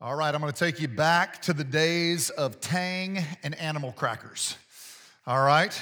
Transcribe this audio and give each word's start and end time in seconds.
All 0.00 0.14
right, 0.14 0.32
I'm 0.32 0.40
going 0.40 0.52
to 0.52 0.56
take 0.56 0.80
you 0.80 0.86
back 0.86 1.42
to 1.42 1.52
the 1.52 1.64
days 1.64 2.30
of 2.30 2.60
Tang 2.60 3.18
and 3.42 3.52
animal 3.56 3.90
crackers. 3.90 4.56
All 5.26 5.42
right, 5.42 5.76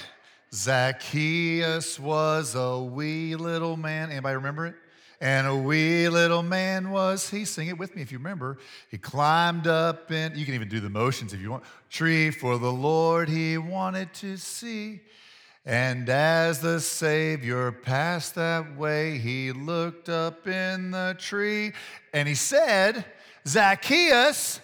Zacchaeus 0.54 2.00
was 2.00 2.54
a 2.54 2.80
wee 2.80 3.36
little 3.36 3.76
man. 3.76 4.10
Anybody 4.10 4.36
remember 4.36 4.68
it? 4.68 4.74
And 5.20 5.46
a 5.46 5.54
wee 5.54 6.08
little 6.08 6.42
man 6.42 6.92
was 6.92 7.28
he. 7.28 7.44
Sing 7.44 7.68
it 7.68 7.76
with 7.76 7.94
me 7.94 8.00
if 8.00 8.10
you 8.10 8.16
remember. 8.16 8.56
He 8.90 8.96
climbed 8.96 9.66
up 9.66 10.10
in, 10.10 10.34
you 10.34 10.46
can 10.46 10.54
even 10.54 10.70
do 10.70 10.80
the 10.80 10.88
motions 10.88 11.34
if 11.34 11.40
you 11.42 11.50
want. 11.50 11.64
Tree 11.90 12.30
for 12.30 12.56
the 12.56 12.72
Lord 12.72 13.28
he 13.28 13.58
wanted 13.58 14.14
to 14.14 14.38
see. 14.38 15.02
And 15.66 16.08
as 16.08 16.60
the 16.60 16.80
Savior 16.80 17.70
passed 17.70 18.34
that 18.36 18.78
way, 18.78 19.18
he 19.18 19.52
looked 19.52 20.08
up 20.08 20.46
in 20.46 20.92
the 20.92 21.16
tree 21.18 21.72
and 22.14 22.26
he 22.26 22.34
said, 22.34 23.04
Zacchaeus, 23.46 24.60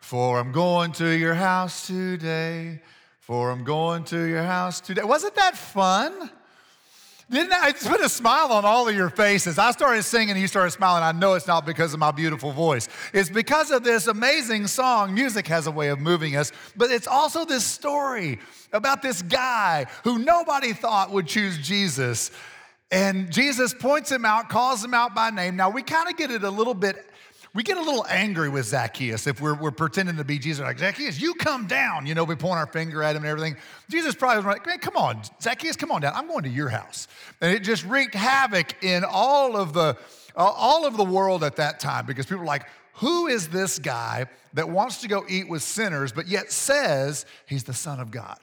for 0.00 0.38
I'm 0.38 0.52
going 0.52 0.92
to 0.92 1.08
your 1.08 1.34
house 1.34 1.86
today. 1.86 2.80
For 3.20 3.50
I'm 3.50 3.62
going 3.62 4.02
to 4.04 4.24
your 4.24 4.42
house 4.42 4.80
today. 4.80 5.04
Wasn't 5.04 5.36
that 5.36 5.56
fun? 5.56 6.30
Didn't 7.30 7.52
I 7.52 7.70
just 7.70 7.86
put 7.86 8.00
a 8.00 8.08
smile 8.08 8.50
on 8.50 8.64
all 8.64 8.88
of 8.88 8.94
your 8.96 9.08
faces? 9.08 9.56
I 9.56 9.70
started 9.70 10.02
singing 10.02 10.30
and 10.30 10.40
you 10.40 10.48
started 10.48 10.72
smiling. 10.72 11.04
I 11.04 11.12
know 11.12 11.34
it's 11.34 11.46
not 11.46 11.64
because 11.64 11.94
of 11.94 12.00
my 12.00 12.10
beautiful 12.10 12.50
voice. 12.50 12.88
It's 13.14 13.30
because 13.30 13.70
of 13.70 13.84
this 13.84 14.08
amazing 14.08 14.66
song. 14.66 15.14
Music 15.14 15.46
has 15.46 15.68
a 15.68 15.70
way 15.70 15.90
of 15.90 16.00
moving 16.00 16.34
us, 16.34 16.50
but 16.76 16.90
it's 16.90 17.06
also 17.06 17.44
this 17.44 17.64
story 17.64 18.40
about 18.72 19.00
this 19.00 19.22
guy 19.22 19.86
who 20.02 20.18
nobody 20.18 20.72
thought 20.72 21.12
would 21.12 21.28
choose 21.28 21.56
Jesus. 21.58 22.32
And 22.90 23.30
Jesus 23.32 23.72
points 23.72 24.10
him 24.10 24.24
out, 24.24 24.48
calls 24.48 24.84
him 24.84 24.94
out 24.94 25.14
by 25.14 25.30
name. 25.30 25.56
Now, 25.56 25.70
we 25.70 25.82
kind 25.82 26.08
of 26.08 26.16
get 26.16 26.30
it 26.30 26.42
a 26.42 26.50
little 26.50 26.74
bit, 26.74 27.06
we 27.54 27.62
get 27.62 27.76
a 27.76 27.82
little 27.82 28.04
angry 28.08 28.48
with 28.48 28.66
Zacchaeus 28.66 29.26
if 29.26 29.40
we're, 29.40 29.54
we're 29.54 29.70
pretending 29.70 30.16
to 30.16 30.24
be 30.24 30.38
Jesus. 30.38 30.64
Like, 30.64 30.78
Zacchaeus, 30.78 31.20
you 31.20 31.34
come 31.34 31.66
down. 31.66 32.06
You 32.06 32.14
know, 32.14 32.24
we 32.24 32.34
point 32.34 32.58
our 32.58 32.66
finger 32.66 33.02
at 33.02 33.14
him 33.14 33.22
and 33.22 33.30
everything. 33.30 33.56
Jesus 33.88 34.14
probably 34.14 34.38
was 34.38 34.46
like, 34.46 34.66
man, 34.66 34.78
come 34.78 34.96
on, 34.96 35.22
Zacchaeus, 35.40 35.76
come 35.76 35.92
on 35.92 36.00
down. 36.00 36.14
I'm 36.14 36.26
going 36.26 36.42
to 36.44 36.50
your 36.50 36.68
house. 36.68 37.06
And 37.40 37.54
it 37.54 37.60
just 37.62 37.84
wreaked 37.84 38.14
havoc 38.14 38.82
in 38.82 39.04
all 39.04 39.56
of 39.56 39.72
the, 39.72 39.96
all 40.34 40.84
of 40.84 40.96
the 40.96 41.04
world 41.04 41.44
at 41.44 41.56
that 41.56 41.78
time 41.78 42.06
because 42.06 42.26
people 42.26 42.40
were 42.40 42.44
like, 42.44 42.66
who 42.94 43.28
is 43.28 43.48
this 43.48 43.78
guy 43.78 44.26
that 44.54 44.68
wants 44.68 45.00
to 45.02 45.08
go 45.08 45.24
eat 45.28 45.48
with 45.48 45.62
sinners, 45.62 46.12
but 46.12 46.26
yet 46.26 46.50
says 46.50 47.24
he's 47.46 47.64
the 47.64 47.72
Son 47.72 48.00
of 48.00 48.10
God? 48.10 48.38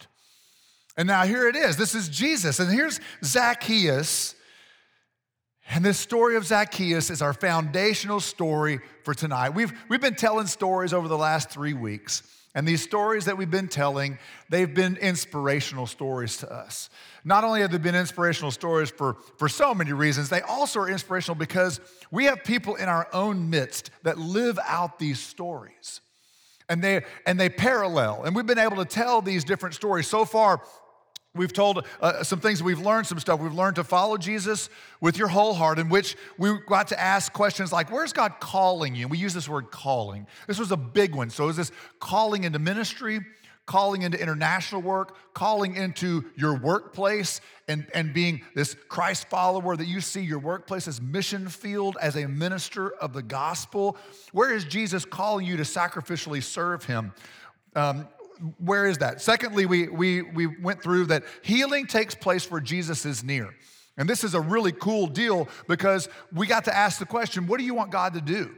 And 0.96 1.08
now 1.08 1.26
here 1.26 1.48
it 1.48 1.56
is. 1.56 1.78
This 1.78 1.94
is 1.94 2.10
Jesus. 2.10 2.60
And 2.60 2.72
here's 2.72 3.00
Zacchaeus. 3.24 4.36
And 5.70 5.84
this 5.84 6.00
story 6.00 6.38
of 6.38 6.46
Zacchaeus 6.46 7.10
is 7.10 7.22
our 7.22 7.34
foundational 7.34 8.20
story 8.20 8.80
for 9.04 9.14
tonight. 9.14 9.50
We've, 9.50 9.74
we've 9.90 10.02
been 10.02 10.16
telling 10.16 10.48
stories 10.48 10.94
over 10.94 11.08
the 11.08 11.18
last 11.18 11.50
three 11.50 11.74
weeks. 11.74 12.24
And 12.56 12.68
these 12.68 12.82
stories 12.82 13.26
that 13.26 13.38
we've 13.38 13.52
been 13.52 13.68
telling, 13.68 14.18
they've 14.50 14.74
been 14.74 14.98
inspirational 14.98 15.86
stories 15.86 16.38
to 16.38 16.52
us. 16.52 16.90
Not 17.24 17.44
only 17.44 17.62
have 17.62 17.72
they 17.72 17.78
been 17.78 17.96
inspirational 17.96 18.50
stories 18.50 18.90
for, 18.90 19.18
for 19.38 19.50
so 19.50 19.76
many 19.76 19.94
reasons, 19.94 20.30
they 20.30 20.42
also 20.42 20.80
are 20.80 20.90
inspirational 20.90 21.36
because 21.36 21.80
we 22.10 22.26
have 22.26 22.44
people 22.44 22.76
in 22.76 22.90
our 22.90 23.08
own 23.14 23.50
midst 23.50 23.92
that 24.04 24.18
live 24.18 24.58
out 24.66 24.98
these 24.98 25.20
stories. 25.20 26.02
And 26.70 26.84
they, 26.84 27.04
and 27.26 27.40
they 27.40 27.50
parallel. 27.50 28.24
And 28.24 28.36
we've 28.36 28.48
been 28.48 28.58
able 28.58 28.78
to 28.78 28.86
tell 28.86 29.22
these 29.22 29.44
different 29.44 29.76
stories. 29.76 30.08
So 30.08 30.26
far, 30.26 30.62
We've 31.38 31.54
told 31.54 31.86
uh, 32.02 32.24
some 32.24 32.40
things, 32.40 32.62
we've 32.62 32.80
learned 32.80 33.08
some 33.08 33.20
stuff. 33.20 33.40
We've 33.40 33.54
learned 33.54 33.76
to 33.76 33.84
follow 33.84 34.18
Jesus 34.18 34.70
with 35.00 35.18
your 35.18 35.28
whole 35.28 35.54
heart, 35.54 35.80
in 35.80 35.90
which 35.90 36.16
we 36.38 36.58
got 36.68 36.88
to 36.90 37.00
ask 37.00 37.32
questions 37.32 37.72
like, 37.72 37.92
Where's 37.92 38.14
God 38.14 38.40
calling 38.40 38.96
you? 38.96 39.08
we 39.08 39.18
use 39.18 39.34
this 39.34 39.48
word 39.48 39.72
calling. 39.72 40.28
This 40.48 40.60
was 40.60 40.72
a 40.72 40.78
big 40.78 41.16
one. 41.16 41.30
So, 41.30 41.48
is 41.50 41.56
this 41.56 41.72
calling 42.00 42.44
into 42.44 42.60
ministry, 42.60 43.20
calling 43.66 44.02
into 44.02 44.20
international 44.20 44.82
work, 44.82 45.16
calling 45.34 45.76
into 45.76 46.26
your 46.36 46.58
workplace, 46.58 47.42
and, 47.68 47.86
and 47.94 48.14
being 48.14 48.42
this 48.56 48.76
Christ 48.88 49.30
follower 49.30 49.76
that 49.76 49.88
you 49.88 50.02
see 50.02 50.22
your 50.22 50.40
workplace 50.40 50.88
as 50.88 51.02
mission 51.02 51.50
field, 51.50 51.98
as 52.02 52.16
a 52.16 52.28
minister 52.28 52.92
of 52.92 53.14
the 53.14 53.22
gospel? 53.22 53.98
Where 54.32 54.54
is 54.54 54.66
Jesus 54.66 55.06
calling 55.06 55.46
you 55.46 55.58
to 55.58 55.64
sacrificially 55.64 56.42
serve 56.42 56.86
Him? 56.86 57.14
Um, 57.76 58.08
where 58.60 58.86
is 58.86 59.00
that? 59.00 59.22
Secondly, 59.22 59.66
we, 59.66 59.88
we, 59.88 60.22
we 60.22 60.48
went 60.48 60.82
through 60.82 61.08
that 61.08 61.24
healing 61.42 61.88
takes 61.88 62.16
place 62.16 62.50
where 62.50 62.62
Jesus 62.62 63.06
is 63.06 63.24
near. 63.24 63.54
And 63.98 64.08
this 64.08 64.24
is 64.24 64.36
a 64.36 64.42
really 64.42 64.72
cool 64.72 65.08
deal 65.08 65.48
because 65.68 66.08
we 66.32 66.46
got 66.46 66.66
to 66.66 66.76
ask 66.76 67.00
the 67.00 67.06
question 67.06 67.48
what 67.48 67.60
do 67.60 67.66
you 67.66 67.74
want 67.74 67.92
God 67.92 68.14
to 68.14 68.22
do? 68.22 68.54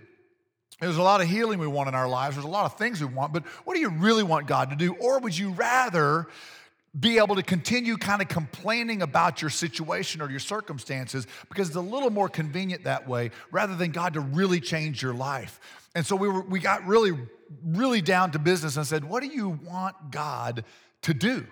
There's 0.80 0.98
a 0.98 1.04
lot 1.04 1.20
of 1.20 1.28
healing 1.28 1.60
we 1.60 1.68
want 1.68 1.90
in 1.90 1.96
our 1.96 2.08
lives, 2.08 2.36
there's 2.36 2.46
a 2.46 2.50
lot 2.50 2.66
of 2.66 2.78
things 2.78 3.00
we 3.02 3.08
want, 3.08 3.34
but 3.34 3.46
what 3.66 3.74
do 3.74 3.80
you 3.80 3.90
really 3.90 4.24
want 4.24 4.48
God 4.48 4.70
to 4.70 4.76
do? 4.76 4.94
Or 4.96 5.20
would 5.20 5.38
you 5.38 5.52
rather 5.52 6.28
be 6.98 7.18
able 7.18 7.36
to 7.36 7.44
continue 7.44 7.98
kind 7.98 8.22
of 8.22 8.28
complaining 8.28 9.02
about 9.02 9.42
your 9.42 9.50
situation 9.50 10.22
or 10.22 10.30
your 10.30 10.40
circumstances 10.40 11.28
because 11.48 11.68
it's 11.68 11.78
a 11.78 11.82
little 11.82 12.10
more 12.10 12.28
convenient 12.28 12.86
that 12.86 13.08
way 13.08 13.30
rather 13.52 13.76
than 13.76 13.92
God 13.92 14.14
to 14.14 14.22
really 14.22 14.60
change 14.60 15.02
your 15.02 15.14
life? 15.14 15.60
And 15.96 16.06
so 16.06 16.16
we, 16.16 16.28
were, 16.28 16.42
we 16.42 16.60
got 16.60 16.86
really 16.88 17.12
really 17.64 18.02
down 18.02 18.32
to 18.32 18.40
business 18.40 18.78
and 18.78 18.86
said, 18.86 19.04
What 19.04 19.22
do 19.24 19.30
you 19.30 19.50
want 19.50 20.12
God 20.12 20.64
to 21.04 21.14
do? 21.14 21.46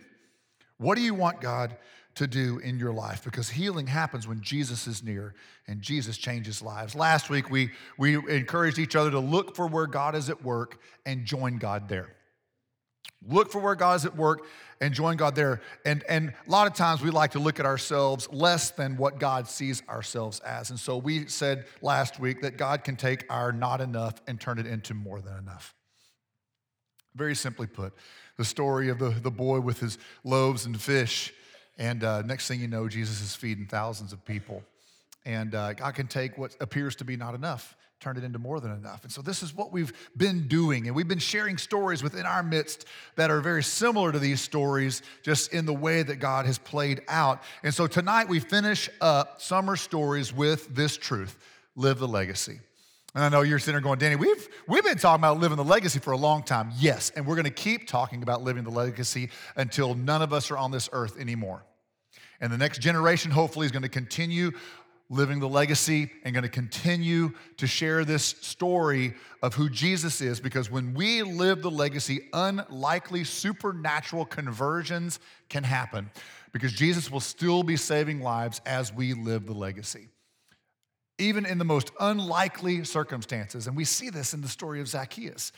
What 0.78 0.96
do 0.96 1.02
you 1.02 1.14
want 1.14 1.42
God 1.42 1.78
to 2.16 2.28
do 2.28 2.60
in 2.60 2.78
your 2.78 2.94
life? 2.94 3.24
Because 3.24 3.50
healing 3.50 3.88
happens 3.88 4.28
when 4.28 4.42
Jesus 4.42 4.88
is 4.88 5.04
near 5.04 5.34
and 5.68 5.82
Jesus 5.82 6.18
changes 6.18 6.62
lives. 6.62 6.96
Last 6.96 7.30
week, 7.30 7.50
we, 7.50 7.72
we 7.98 8.16
encouraged 8.16 8.80
each 8.80 8.96
other 8.96 9.12
to 9.12 9.20
look 9.20 9.56
for 9.56 9.68
where 9.68 9.88
God 9.88 10.16
is 10.16 10.30
at 10.30 10.44
work 10.44 10.80
and 11.06 11.26
join 11.26 11.58
God 11.58 11.90
there. 11.90 12.14
Look 13.28 13.52
for 13.52 13.60
where 13.60 13.76
God 13.76 13.96
is 13.96 14.06
at 14.06 14.16
work 14.16 14.46
and 14.80 14.94
join 14.94 15.18
God 15.18 15.36
there. 15.36 15.62
And, 15.86 16.04
and 16.08 16.34
a 16.48 16.52
lot 16.52 16.68
of 16.68 16.74
times 16.74 17.02
we 17.02 17.10
like 17.10 17.32
to 17.32 17.40
look 17.40 17.60
at 17.60 17.66
ourselves 17.66 18.30
less 18.32 18.70
than 18.72 18.96
what 18.98 19.20
God 19.20 19.48
sees 19.48 19.82
ourselves 19.90 20.40
as. 20.42 20.70
And 20.70 20.80
so 20.80 20.98
we 20.98 21.28
said 21.28 21.66
last 21.82 22.20
week 22.20 22.42
that 22.42 22.58
God 22.58 22.84
can 22.84 22.96
take 22.96 23.26
our 23.30 23.52
not 23.52 23.82
enough 23.82 24.22
and 24.28 24.40
turn 24.40 24.60
it 24.60 24.68
into 24.68 24.94
more 24.94 25.20
than 25.20 25.38
enough. 25.38 25.74
Very 27.18 27.36
simply 27.36 27.68
put, 27.68 27.94
the 28.38 28.46
story 28.46 28.90
of 28.90 29.00
the, 29.00 29.10
the 29.10 29.32
boy 29.32 29.60
with 29.60 29.80
his 29.80 29.98
loaves 30.24 30.66
and 30.66 30.80
fish. 30.80 31.34
And 31.78 32.04
uh, 32.04 32.22
next 32.22 32.48
thing 32.48 32.62
you 32.62 32.68
know, 32.68 32.88
Jesus 32.88 33.22
is 33.22 33.36
feeding 33.36 33.66
thousands 33.66 34.14
of 34.14 34.24
people. 34.24 34.64
And 35.26 35.56
uh, 35.56 35.74
God 35.74 35.96
can 35.96 36.08
take 36.08 36.38
what 36.38 36.56
appears 36.62 36.96
to 36.98 37.06
be 37.06 37.18
not 37.18 37.36
enough, 37.36 37.76
turn 38.00 38.18
it 38.18 38.24
into 38.24 38.40
more 38.40 38.60
than 38.60 38.72
enough. 38.72 39.04
And 39.04 39.12
so, 39.12 39.22
this 39.22 39.44
is 39.44 39.54
what 39.54 39.74
we've 39.74 39.92
been 40.16 40.48
doing. 40.48 40.88
And 40.88 40.96
we've 40.96 41.08
been 41.08 41.20
sharing 41.20 41.58
stories 41.58 42.02
within 42.02 42.26
our 42.26 42.44
midst 42.44 42.86
that 43.16 43.30
are 43.30 43.42
very 43.42 43.64
similar 43.64 44.12
to 44.12 44.20
these 44.20 44.40
stories, 44.40 45.02
just 45.24 45.54
in 45.54 45.66
the 45.66 45.74
way 45.74 46.04
that 46.04 46.18
God 46.18 46.46
has 46.46 46.58
played 46.58 47.02
out. 47.10 47.42
And 47.64 47.74
so, 47.74 47.88
tonight 47.88 48.30
we 48.30 48.40
finish 48.40 48.90
up 49.02 49.42
summer 49.42 49.76
stories 49.76 50.32
with 50.34 50.74
this 50.74 50.96
truth 50.96 51.38
live 51.76 52.00
the 52.00 52.08
legacy. 52.08 52.60
And 53.18 53.26
I 53.26 53.30
know 53.30 53.42
you're 53.42 53.58
sitting 53.58 53.74
there 53.74 53.82
going, 53.82 53.98
Danny, 53.98 54.16
we've, 54.16 54.48
we've 54.68 54.84
been 54.84 55.00
talking 55.00 55.22
about 55.22 55.40
living 55.40 55.58
the 55.58 55.64
legacy 55.64 55.98
for 55.98 56.12
a 56.12 56.18
long 56.18 56.44
time. 56.44 56.70
Yes, 56.78 57.12
and 57.16 57.26
we're 57.26 57.34
going 57.34 57.46
to 57.46 57.50
keep 57.50 57.88
talking 57.88 58.22
about 58.22 58.44
living 58.44 58.64
the 58.64 58.70
legacy 58.70 59.32
until 59.56 59.96
none 59.96 60.22
of 60.22 60.34
us 60.34 60.52
are 60.52 60.58
on 60.60 60.70
this 60.70 60.88
earth 60.94 61.20
anymore. 61.20 61.64
And 62.42 62.54
the 62.54 62.60
next 62.60 62.80
generation, 62.80 63.32
hopefully, 63.32 63.66
is 63.66 63.72
going 63.72 63.82
to 63.82 63.90
continue 63.90 64.52
living 65.10 65.40
the 65.40 65.50
legacy 65.50 66.12
and 66.24 66.36
going 66.36 66.44
to 66.44 66.48
continue 66.48 67.32
to 67.58 67.66
share 67.66 68.06
this 68.06 68.24
story 68.24 69.16
of 69.42 69.56
who 69.56 69.68
Jesus 69.68 70.22
is 70.22 70.40
because 70.40 70.70
when 70.70 70.94
we 70.94 71.24
live 71.24 71.64
the 71.64 71.72
legacy, 71.72 72.30
unlikely 72.34 73.24
supernatural 73.24 74.26
conversions 74.26 75.20
can 75.50 75.64
happen 75.64 76.12
because 76.54 76.72
Jesus 76.72 77.10
will 77.10 77.20
still 77.20 77.64
be 77.64 77.78
saving 77.78 78.22
lives 78.22 78.62
as 78.68 78.94
we 78.94 79.16
live 79.16 79.48
the 79.48 79.54
legacy 79.54 80.10
even 81.20 81.46
in 81.46 81.58
the 81.58 81.66
most 81.66 81.92
unlikely 82.00 82.84
circumstances. 82.84 83.68
And 83.68 83.76
we 83.76 83.86
see 83.86 84.10
this 84.10 84.34
in 84.34 84.42
the 84.42 84.48
story 84.48 84.82
of 84.82 84.88
Zacchaeus. 84.88 85.52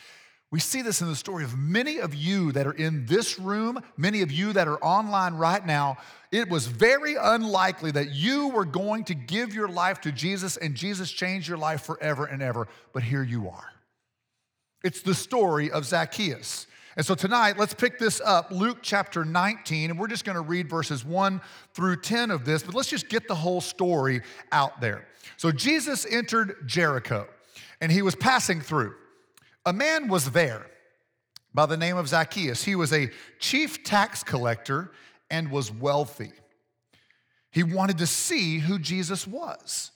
We 0.51 0.59
see 0.59 0.81
this 0.81 1.01
in 1.01 1.07
the 1.07 1.15
story 1.15 1.43
of 1.43 1.57
many 1.57 1.99
of 1.99 2.15
you 2.15 2.51
that 2.53 2.65
are 2.65 2.73
in 2.73 3.05
this 3.05 3.37
room, 3.37 3.79
many 3.97 4.23
of 4.23 4.31
you 4.31 4.51
that 4.53 4.67
are 4.67 4.83
online 4.83 5.35
right 5.35 5.63
now. 5.63 5.97
It 6.31 6.49
was 6.49 6.65
very 6.65 7.15
unlikely 7.15 7.91
that 7.91 8.11
you 8.11 8.47
were 8.47 8.65
going 8.65 9.03
to 9.05 9.13
give 9.13 9.53
your 9.53 9.67
life 9.67 10.01
to 10.01 10.11
Jesus 10.11 10.57
and 10.57 10.73
Jesus 10.73 11.11
changed 11.11 11.47
your 11.47 11.59
life 11.59 11.81
forever 11.83 12.25
and 12.25 12.41
ever, 12.41 12.67
but 12.93 13.03
here 13.03 13.21
you 13.21 13.47
are. 13.47 13.69
It's 14.83 15.01
the 15.01 15.13
story 15.13 15.69
of 15.69 15.85
Zacchaeus. 15.85 16.65
And 16.99 17.05
so 17.05 17.15
tonight, 17.15 17.57
let's 17.57 17.73
pick 17.73 17.97
this 17.97 18.19
up, 18.19 18.51
Luke 18.51 18.79
chapter 18.81 19.23
19, 19.23 19.89
and 19.89 19.97
we're 19.97 20.09
just 20.09 20.25
going 20.25 20.35
to 20.35 20.41
read 20.41 20.69
verses 20.69 21.05
1 21.05 21.39
through 21.73 22.01
10 22.01 22.29
of 22.29 22.43
this, 22.43 22.61
but 22.61 22.75
let's 22.75 22.89
just 22.89 23.07
get 23.07 23.25
the 23.25 23.35
whole 23.35 23.61
story 23.61 24.21
out 24.51 24.81
there. 24.81 25.07
So 25.37 25.49
Jesus 25.49 26.05
entered 26.05 26.57
Jericho 26.65 27.25
and 27.79 27.89
he 27.89 28.01
was 28.01 28.17
passing 28.17 28.59
through. 28.59 28.95
A 29.65 29.71
man 29.71 30.09
was 30.09 30.31
there 30.31 30.65
by 31.53 31.65
the 31.65 31.77
name 31.77 31.95
of 31.95 32.09
Zacchaeus. 32.09 32.65
He 32.65 32.75
was 32.75 32.91
a 32.91 33.09
chief 33.39 33.81
tax 33.85 34.21
collector 34.21 34.91
and 35.31 35.51
was 35.51 35.71
wealthy. 35.71 36.33
He 37.49 37.63
wanted 37.63 37.99
to 37.99 38.07
see 38.07 38.59
who 38.59 38.77
Jesus 38.77 39.25
was. 39.25 39.91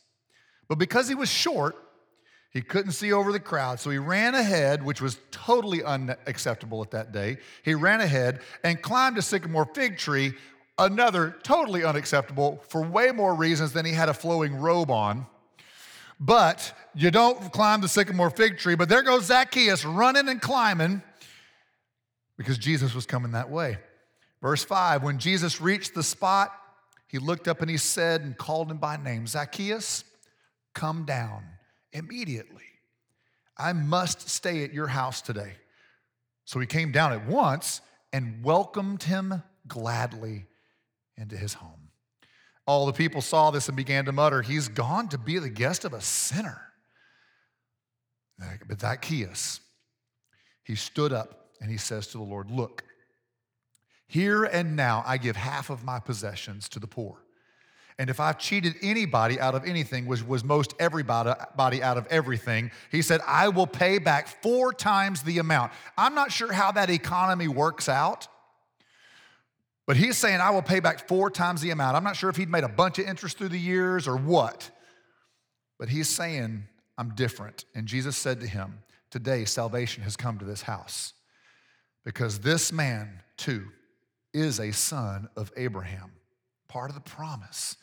But 0.69 0.77
because 0.77 1.09
he 1.09 1.15
was 1.15 1.27
short, 1.27 1.75
He 2.53 2.61
couldn't 2.61 2.91
see 2.91 3.11
over 3.11 3.31
the 3.31 3.39
crowd, 3.39 3.79
so 3.79 3.89
he 3.89 3.97
ran 3.97 4.35
ahead, 4.35 4.83
which 4.83 5.01
was 5.01 5.17
totally 5.31 5.83
unacceptable 5.83 6.83
at 6.83 6.91
that 6.91 7.11
day. 7.11 7.37
He 7.63 7.73
ran 7.73 7.99
ahead 7.99 8.41
and 8.63 8.79
climbed 8.79 9.17
a 9.17 9.23
sycamore 9.23 9.65
fig 9.73 9.97
tree, 9.97 10.33
another 10.77 11.35
totally 11.41 11.83
unacceptable 11.83 12.63
for 12.67 12.83
way 12.83 13.11
more 13.11 13.33
reasons 13.33 13.73
than 13.73 13.85
he 13.85 13.91
had 13.91 14.07
a 14.07 14.13
flowing 14.13 14.55
robe 14.55 14.91
on. 14.91 15.25
But 16.19 16.73
you 16.93 17.09
don't 17.09 17.51
climb 17.51 17.81
the 17.81 17.87
sycamore 17.87 18.29
fig 18.29 18.59
tree, 18.59 18.75
but 18.75 18.87
there 18.87 19.01
goes 19.01 19.25
Zacchaeus 19.25 19.83
running 19.83 20.29
and 20.29 20.39
climbing 20.39 21.01
because 22.37 22.59
Jesus 22.59 22.93
was 22.93 23.07
coming 23.07 23.31
that 23.31 23.49
way. 23.49 23.79
Verse 24.43 24.63
5 24.63 25.01
When 25.01 25.17
Jesus 25.17 25.59
reached 25.59 25.95
the 25.95 26.03
spot, 26.03 26.51
he 27.07 27.17
looked 27.17 27.47
up 27.47 27.61
and 27.61 27.69
he 27.69 27.77
said 27.77 28.21
and 28.21 28.37
called 28.37 28.69
him 28.69 28.77
by 28.77 28.95
name 28.97 29.25
Zacchaeus, 29.25 30.03
come 30.75 31.03
down 31.05 31.43
immediately. 31.93 32.63
I 33.57 33.73
must 33.73 34.29
stay 34.29 34.63
at 34.63 34.73
your 34.73 34.87
house 34.87 35.21
today. 35.21 35.53
So 36.45 36.59
he 36.59 36.65
came 36.65 36.91
down 36.91 37.13
at 37.13 37.27
once 37.27 37.81
and 38.11 38.43
welcomed 38.43 39.03
him 39.03 39.43
gladly 39.67 40.45
into 41.17 41.37
his 41.37 41.53
home. 41.53 41.89
All 42.65 42.85
the 42.85 42.93
people 42.93 43.21
saw 43.21 43.51
this 43.51 43.67
and 43.67 43.77
began 43.77 44.05
to 44.05 44.11
mutter, 44.11 44.41
He's 44.41 44.67
gone 44.67 45.09
to 45.09 45.17
be 45.17 45.39
the 45.39 45.49
guest 45.49 45.85
of 45.85 45.93
a 45.93 46.01
sinner. 46.01 46.61
But 48.67 48.81
Zacchaeus, 48.81 49.61
he 50.63 50.75
stood 50.75 51.13
up 51.13 51.49
and 51.61 51.69
he 51.69 51.77
says 51.77 52.07
to 52.07 52.17
the 52.17 52.23
Lord, 52.23 52.51
Look, 52.51 52.83
here 54.07 54.43
and 54.43 54.75
now 54.75 55.03
I 55.05 55.17
give 55.17 55.35
half 55.35 55.69
of 55.69 55.83
my 55.83 55.99
possessions 55.99 56.67
to 56.69 56.79
the 56.79 56.87
poor. 56.87 57.17
And 57.99 58.09
if 58.09 58.19
I've 58.19 58.39
cheated 58.39 58.75
anybody 58.81 59.39
out 59.39 59.55
of 59.55 59.65
anything, 59.65 60.05
which 60.05 60.25
was 60.25 60.43
most 60.43 60.73
everybody 60.79 61.83
out 61.83 61.97
of 61.97 62.07
everything, 62.07 62.71
he 62.91 63.01
said, 63.01 63.21
I 63.27 63.49
will 63.49 63.67
pay 63.67 63.99
back 63.99 64.27
four 64.41 64.73
times 64.73 65.21
the 65.21 65.37
amount. 65.37 65.71
I'm 65.97 66.15
not 66.15 66.31
sure 66.31 66.51
how 66.51 66.71
that 66.71 66.89
economy 66.89 67.47
works 67.47 67.87
out, 67.87 68.27
but 69.85 69.97
he's 69.97 70.17
saying, 70.17 70.39
I 70.41 70.49
will 70.49 70.61
pay 70.61 70.79
back 70.79 71.07
four 71.07 71.29
times 71.29 71.61
the 71.61 71.71
amount. 71.71 71.95
I'm 71.95 72.03
not 72.03 72.15
sure 72.15 72.29
if 72.29 72.35
he'd 72.35 72.49
made 72.49 72.63
a 72.63 72.69
bunch 72.69 72.99
of 72.99 73.07
interest 73.07 73.37
through 73.37 73.49
the 73.49 73.59
years 73.59 74.07
or 74.07 74.17
what, 74.17 74.71
but 75.77 75.89
he's 75.89 76.09
saying, 76.09 76.63
I'm 76.97 77.09
different. 77.15 77.65
And 77.75 77.87
Jesus 77.87 78.17
said 78.17 78.39
to 78.41 78.47
him, 78.47 78.79
Today 79.13 79.45
salvation 79.45 80.01
has 80.03 80.15
come 80.15 80.39
to 80.39 80.45
this 80.45 80.63
house 80.63 81.13
because 82.03 82.39
this 82.39 82.71
man, 82.71 83.21
too, 83.37 83.67
is 84.33 84.59
a 84.59 84.71
son 84.71 85.29
of 85.35 85.51
Abraham, 85.55 86.13
part 86.73 86.89
of 86.89 86.95
the 86.95 87.01
promise. 87.01 87.77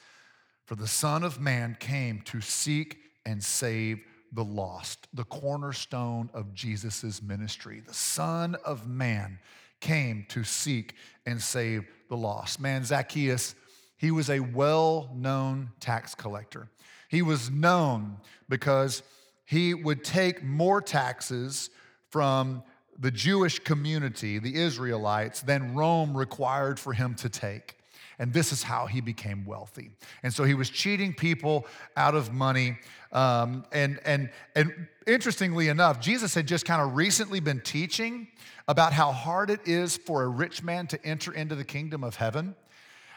For 0.65 0.75
the 0.75 0.89
Son 0.89 1.23
of 1.23 1.41
Man 1.41 1.77
came 1.79 2.23
to 2.23 2.41
seek 2.41 2.99
and 3.25 3.43
save 3.43 4.01
the 4.33 4.43
lost, 4.43 5.07
the 5.15 5.23
cornerstone 5.23 6.29
of 6.35 6.53
Jesus' 6.55 7.23
ministry. 7.23 7.83
The 7.87 7.95
Son 7.95 8.57
of 8.65 8.89
Man 8.89 9.39
came 9.79 10.27
to 10.31 10.43
seek 10.43 10.97
and 11.25 11.41
save 11.41 11.87
the 12.09 12.17
lost. 12.17 12.59
Man, 12.59 12.85
Zacchaeus, 12.85 13.55
he 13.97 14.11
was 14.11 14.29
a 14.29 14.41
well 14.41 15.09
known 15.15 15.71
tax 15.79 16.17
collector. 16.17 16.69
He 17.09 17.23
was 17.23 17.49
known 17.49 18.17
because 18.49 19.05
he 19.45 19.73
would 19.73 20.03
take 20.03 20.43
more 20.43 20.83
taxes 20.83 21.71
from 22.09 22.65
the 22.99 23.13
Jewish 23.13 23.61
community, 23.61 24.41
the 24.41 24.57
Israelites, 24.57 25.43
than 25.43 25.77
Rome 25.77 26.17
required 26.17 26.81
for 26.81 26.93
him 26.93 27.15
to 27.17 27.29
take. 27.29 27.77
And 28.21 28.35
this 28.35 28.53
is 28.53 28.63
how 28.63 28.85
he 28.85 29.01
became 29.01 29.47
wealthy. 29.47 29.91
And 30.23 30.33
so 30.33 30.45
he 30.45 30.53
was 30.53 30.69
cheating 30.69 31.15
people 31.15 31.67
out 31.97 32.15
of 32.15 32.33
money. 32.35 32.77
Um, 33.13 33.65
and, 33.73 33.99
and, 34.05 34.29
and 34.55 34.87
interestingly 35.07 35.69
enough, 35.69 36.01
Jesus 36.01 36.35
had 36.35 36.47
just 36.47 36.67
kind 36.67 36.83
of 36.83 36.95
recently 36.95 37.41
been 37.41 37.63
teaching 37.63 38.29
about 38.69 38.93
how 38.93 39.11
hard 39.11 39.49
it 39.49 39.61
is 39.65 39.97
for 39.97 40.23
a 40.23 40.29
rich 40.29 40.63
man 40.63 40.87
to 40.89 41.03
enter 41.05 41.33
into 41.33 41.55
the 41.55 41.65
kingdom 41.65 42.05
of 42.05 42.17
heaven. 42.17 42.55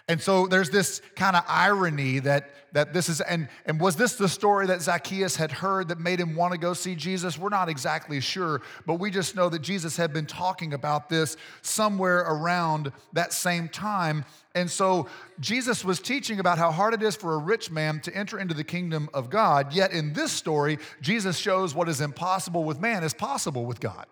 And 0.09 0.21
so 0.21 0.47
there's 0.47 0.69
this 0.69 1.01
kind 1.15 1.37
of 1.37 1.45
irony 1.47 2.19
that, 2.19 2.49
that 2.73 2.91
this 2.91 3.07
is, 3.07 3.21
and, 3.21 3.47
and 3.65 3.79
was 3.79 3.95
this 3.95 4.15
the 4.15 4.27
story 4.27 4.67
that 4.67 4.81
Zacchaeus 4.81 5.37
had 5.37 5.49
heard 5.49 5.87
that 5.87 5.99
made 5.99 6.19
him 6.19 6.35
want 6.35 6.51
to 6.51 6.57
go 6.57 6.73
see 6.73 6.93
Jesus? 6.93 7.37
We're 7.37 7.47
not 7.47 7.69
exactly 7.69 8.19
sure, 8.19 8.61
but 8.85 8.95
we 8.95 9.09
just 9.11 9.33
know 9.33 9.47
that 9.47 9.61
Jesus 9.61 9.95
had 9.95 10.11
been 10.11 10.25
talking 10.25 10.73
about 10.73 11.07
this 11.07 11.37
somewhere 11.61 12.19
around 12.19 12.91
that 13.13 13.31
same 13.31 13.69
time. 13.69 14.25
And 14.55 14.69
so 14.69 15.07
Jesus 15.39 15.85
was 15.85 16.01
teaching 16.01 16.41
about 16.41 16.57
how 16.57 16.71
hard 16.71 16.93
it 16.93 17.01
is 17.01 17.15
for 17.15 17.35
a 17.35 17.37
rich 17.37 17.71
man 17.71 18.01
to 18.01 18.13
enter 18.13 18.37
into 18.37 18.53
the 18.53 18.65
kingdom 18.65 19.09
of 19.13 19.29
God. 19.29 19.71
Yet 19.71 19.93
in 19.93 20.11
this 20.11 20.33
story, 20.33 20.79
Jesus 20.99 21.37
shows 21.37 21.73
what 21.73 21.87
is 21.87 22.01
impossible 22.01 22.65
with 22.65 22.81
man 22.81 23.05
is 23.05 23.13
possible 23.13 23.65
with 23.65 23.79
God. 23.79 24.05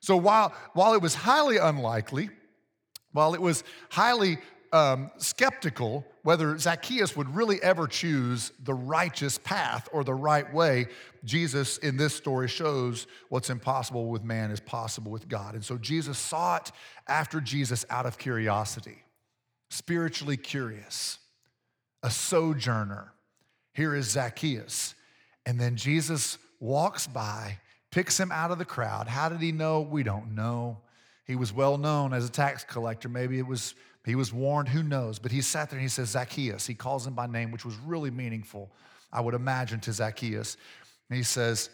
So 0.00 0.18
while, 0.18 0.52
while 0.74 0.92
it 0.92 1.00
was 1.00 1.14
highly 1.14 1.56
unlikely, 1.56 2.28
while 3.12 3.32
it 3.32 3.40
was 3.40 3.64
highly 3.88 4.38
um, 4.72 5.10
skeptical 5.18 6.04
whether 6.22 6.58
Zacchaeus 6.58 7.16
would 7.16 7.34
really 7.34 7.62
ever 7.62 7.86
choose 7.86 8.52
the 8.62 8.74
righteous 8.74 9.38
path 9.38 9.88
or 9.92 10.04
the 10.04 10.14
right 10.14 10.52
way. 10.52 10.88
Jesus 11.24 11.78
in 11.78 11.96
this 11.96 12.14
story 12.14 12.48
shows 12.48 13.06
what's 13.30 13.48
impossible 13.48 14.08
with 14.08 14.22
man 14.22 14.50
is 14.50 14.60
possible 14.60 15.10
with 15.10 15.26
God. 15.28 15.54
And 15.54 15.64
so 15.64 15.78
Jesus 15.78 16.18
sought 16.18 16.70
after 17.06 17.40
Jesus 17.40 17.86
out 17.88 18.04
of 18.04 18.18
curiosity, 18.18 19.02
spiritually 19.70 20.36
curious, 20.36 21.18
a 22.02 22.10
sojourner. 22.10 23.12
Here 23.72 23.94
is 23.94 24.10
Zacchaeus. 24.10 24.94
And 25.46 25.58
then 25.58 25.76
Jesus 25.76 26.36
walks 26.60 27.06
by, 27.06 27.58
picks 27.90 28.20
him 28.20 28.30
out 28.30 28.50
of 28.50 28.58
the 28.58 28.64
crowd. 28.66 29.08
How 29.08 29.30
did 29.30 29.40
he 29.40 29.52
know? 29.52 29.80
We 29.80 30.02
don't 30.02 30.34
know. 30.34 30.78
He 31.24 31.36
was 31.36 31.52
well 31.52 31.78
known 31.78 32.12
as 32.12 32.26
a 32.26 32.30
tax 32.30 32.64
collector. 32.64 33.08
Maybe 33.08 33.38
it 33.38 33.46
was 33.46 33.74
he 34.08 34.14
was 34.14 34.32
warned, 34.32 34.68
who 34.68 34.82
knows? 34.82 35.18
But 35.18 35.32
he 35.32 35.40
sat 35.40 35.70
there 35.70 35.78
and 35.78 35.84
he 35.84 35.88
says, 35.88 36.10
Zacchaeus. 36.10 36.66
He 36.66 36.74
calls 36.74 37.06
him 37.06 37.14
by 37.14 37.26
name, 37.26 37.50
which 37.50 37.64
was 37.64 37.76
really 37.76 38.10
meaningful, 38.10 38.70
I 39.12 39.20
would 39.20 39.34
imagine, 39.34 39.80
to 39.80 39.92
Zacchaeus. 39.92 40.56
And 41.10 41.16
he 41.16 41.22
says, 41.22 41.70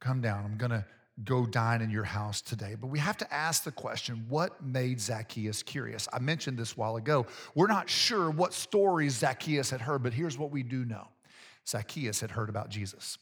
Come 0.00 0.20
down. 0.20 0.44
I'm 0.44 0.56
going 0.56 0.70
to 0.70 0.84
go 1.24 1.44
dine 1.44 1.82
in 1.82 1.90
your 1.90 2.04
house 2.04 2.40
today. 2.40 2.76
But 2.80 2.88
we 2.88 2.98
have 3.00 3.16
to 3.18 3.34
ask 3.34 3.64
the 3.64 3.72
question 3.72 4.24
what 4.28 4.62
made 4.64 5.00
Zacchaeus 5.00 5.62
curious? 5.62 6.08
I 6.12 6.20
mentioned 6.20 6.56
this 6.56 6.76
while 6.76 6.96
ago. 6.96 7.26
We're 7.54 7.66
not 7.66 7.90
sure 7.90 8.30
what 8.30 8.54
stories 8.54 9.14
Zacchaeus 9.14 9.70
had 9.70 9.80
heard, 9.80 10.02
but 10.02 10.12
here's 10.12 10.38
what 10.38 10.50
we 10.50 10.62
do 10.62 10.84
know 10.84 11.08
Zacchaeus 11.66 12.20
had 12.20 12.30
heard 12.30 12.48
about 12.48 12.70
Jesus. 12.70 13.18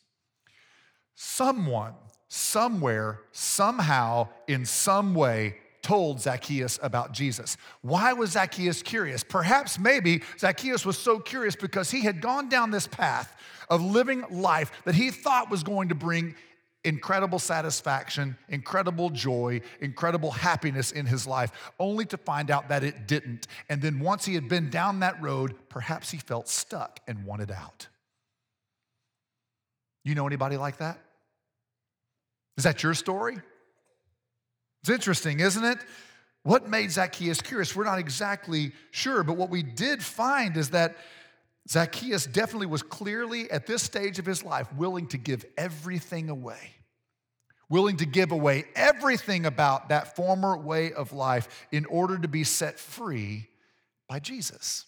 Someone, 1.14 1.94
somewhere, 2.28 3.20
somehow, 3.32 4.28
in 4.46 4.66
some 4.66 5.14
way, 5.14 5.56
told 5.86 6.20
Zacchaeus 6.20 6.80
about 6.82 7.12
Jesus. 7.12 7.56
Why 7.80 8.12
was 8.12 8.32
Zacchaeus 8.32 8.82
curious? 8.82 9.22
Perhaps 9.22 9.78
maybe 9.78 10.20
Zacchaeus 10.36 10.84
was 10.84 10.98
so 10.98 11.20
curious 11.20 11.54
because 11.54 11.92
he 11.92 12.00
had 12.00 12.20
gone 12.20 12.48
down 12.48 12.72
this 12.72 12.88
path 12.88 13.32
of 13.70 13.80
living 13.80 14.24
life 14.28 14.72
that 14.84 14.96
he 14.96 15.12
thought 15.12 15.48
was 15.48 15.62
going 15.62 15.90
to 15.90 15.94
bring 15.94 16.34
incredible 16.82 17.38
satisfaction, 17.38 18.36
incredible 18.48 19.10
joy, 19.10 19.60
incredible 19.80 20.32
happiness 20.32 20.90
in 20.90 21.06
his 21.06 21.24
life, 21.24 21.52
only 21.78 22.04
to 22.06 22.16
find 22.16 22.50
out 22.50 22.68
that 22.68 22.82
it 22.82 23.06
didn't. 23.06 23.46
And 23.68 23.80
then 23.80 24.00
once 24.00 24.24
he 24.24 24.34
had 24.34 24.48
been 24.48 24.70
down 24.70 24.98
that 25.00 25.22
road, 25.22 25.54
perhaps 25.68 26.10
he 26.10 26.18
felt 26.18 26.48
stuck 26.48 26.98
and 27.06 27.24
wanted 27.24 27.52
out. 27.52 27.86
You 30.04 30.16
know 30.16 30.26
anybody 30.26 30.56
like 30.56 30.78
that? 30.78 30.98
Is 32.56 32.64
that 32.64 32.82
your 32.82 32.94
story? 32.94 33.38
It's 34.86 34.90
interesting, 34.92 35.40
isn't 35.40 35.64
it? 35.64 35.78
What 36.44 36.68
made 36.68 36.92
Zacchaeus 36.92 37.40
curious? 37.40 37.74
We're 37.74 37.82
not 37.82 37.98
exactly 37.98 38.70
sure, 38.92 39.24
but 39.24 39.36
what 39.36 39.50
we 39.50 39.64
did 39.64 40.00
find 40.00 40.56
is 40.56 40.70
that 40.70 40.96
Zacchaeus 41.68 42.24
definitely 42.24 42.68
was 42.68 42.84
clearly 42.84 43.50
at 43.50 43.66
this 43.66 43.82
stage 43.82 44.20
of 44.20 44.26
his 44.26 44.44
life 44.44 44.72
willing 44.74 45.08
to 45.08 45.18
give 45.18 45.44
everything 45.58 46.28
away. 46.28 46.76
Willing 47.68 47.96
to 47.96 48.06
give 48.06 48.30
away 48.30 48.62
everything 48.76 49.44
about 49.44 49.88
that 49.88 50.14
former 50.14 50.56
way 50.56 50.92
of 50.92 51.12
life 51.12 51.66
in 51.72 51.84
order 51.86 52.16
to 52.18 52.28
be 52.28 52.44
set 52.44 52.78
free 52.78 53.48
by 54.08 54.20
Jesus. 54.20 54.86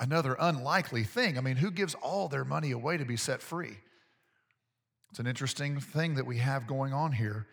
Another 0.00 0.36
unlikely 0.40 1.04
thing. 1.04 1.38
I 1.38 1.42
mean, 1.42 1.54
who 1.54 1.70
gives 1.70 1.94
all 1.94 2.26
their 2.26 2.44
money 2.44 2.72
away 2.72 2.96
to 2.96 3.04
be 3.04 3.16
set 3.16 3.40
free? 3.40 3.76
It's 5.10 5.20
an 5.20 5.28
interesting 5.28 5.78
thing 5.78 6.16
that 6.16 6.26
we 6.26 6.38
have 6.38 6.66
going 6.66 6.92
on 6.92 7.12
here. 7.12 7.46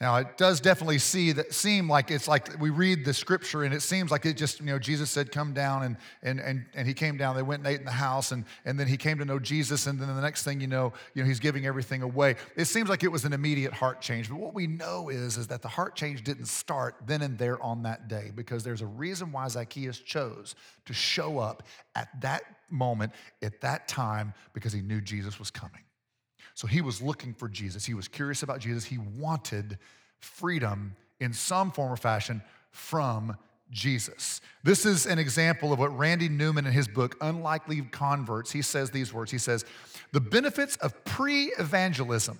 Now, 0.00 0.16
it 0.16 0.36
does 0.36 0.60
definitely 0.60 0.98
see 0.98 1.30
that 1.30 1.54
seem 1.54 1.88
like 1.88 2.10
it's 2.10 2.26
like 2.26 2.60
we 2.60 2.70
read 2.70 3.04
the 3.04 3.14
scripture 3.14 3.62
and 3.62 3.72
it 3.72 3.82
seems 3.82 4.10
like 4.10 4.26
it 4.26 4.36
just, 4.36 4.58
you 4.58 4.66
know, 4.66 4.78
Jesus 4.80 5.10
said, 5.10 5.30
come 5.30 5.52
down 5.52 5.84
and 5.84 5.96
and 6.24 6.40
and, 6.40 6.66
and 6.74 6.88
he 6.88 6.94
came 6.94 7.16
down. 7.16 7.36
They 7.36 7.42
went 7.42 7.60
and 7.60 7.68
ate 7.68 7.78
in 7.78 7.84
the 7.84 7.92
house 7.92 8.32
and, 8.32 8.44
and 8.64 8.80
then 8.80 8.88
he 8.88 8.96
came 8.96 9.18
to 9.18 9.24
know 9.24 9.38
Jesus, 9.38 9.86
and 9.86 10.00
then 10.00 10.12
the 10.12 10.20
next 10.20 10.42
thing 10.42 10.60
you 10.60 10.66
know, 10.66 10.92
you 11.14 11.22
know, 11.22 11.28
he's 11.28 11.38
giving 11.38 11.66
everything 11.66 12.02
away. 12.02 12.34
It 12.56 12.64
seems 12.64 12.88
like 12.88 13.04
it 13.04 13.12
was 13.12 13.24
an 13.24 13.32
immediate 13.32 13.72
heart 13.72 14.00
change. 14.00 14.28
But 14.28 14.38
what 14.38 14.54
we 14.54 14.66
know 14.66 15.08
is, 15.08 15.36
is 15.36 15.46
that 15.46 15.62
the 15.62 15.68
heart 15.68 15.94
change 15.94 16.24
didn't 16.24 16.46
start 16.46 16.96
then 17.06 17.22
and 17.22 17.38
there 17.38 17.62
on 17.62 17.84
that 17.84 18.08
day, 18.08 18.32
because 18.34 18.64
there's 18.64 18.82
a 18.82 18.86
reason 18.86 19.30
why 19.30 19.46
Zacchaeus 19.46 20.00
chose 20.00 20.56
to 20.86 20.92
show 20.92 21.38
up 21.38 21.62
at 21.94 22.08
that 22.22 22.42
moment, 22.70 23.12
at 23.40 23.60
that 23.60 23.86
time, 23.86 24.34
because 24.52 24.72
he 24.72 24.80
knew 24.80 25.00
Jesus 25.00 25.38
was 25.38 25.52
coming. 25.52 25.82
So 26.54 26.66
he 26.66 26.80
was 26.80 27.00
looking 27.00 27.34
for 27.34 27.48
Jesus. 27.48 27.84
He 27.84 27.94
was 27.94 28.08
curious 28.08 28.42
about 28.42 28.60
Jesus. 28.60 28.84
He 28.84 28.98
wanted 28.98 29.78
freedom 30.18 30.96
in 31.20 31.32
some 31.32 31.70
form 31.70 31.92
or 31.92 31.96
fashion 31.96 32.42
from 32.70 33.36
Jesus. 33.70 34.40
This 34.62 34.84
is 34.84 35.06
an 35.06 35.18
example 35.18 35.72
of 35.72 35.78
what 35.78 35.96
Randy 35.96 36.28
Newman 36.28 36.66
in 36.66 36.72
his 36.72 36.86
book, 36.86 37.16
Unlikely 37.20 37.80
Converts, 37.90 38.52
he 38.52 38.62
says 38.62 38.90
these 38.90 39.12
words. 39.12 39.30
He 39.30 39.38
says, 39.38 39.64
The 40.12 40.20
benefits 40.20 40.76
of 40.76 41.04
pre 41.04 41.46
evangelism. 41.58 42.38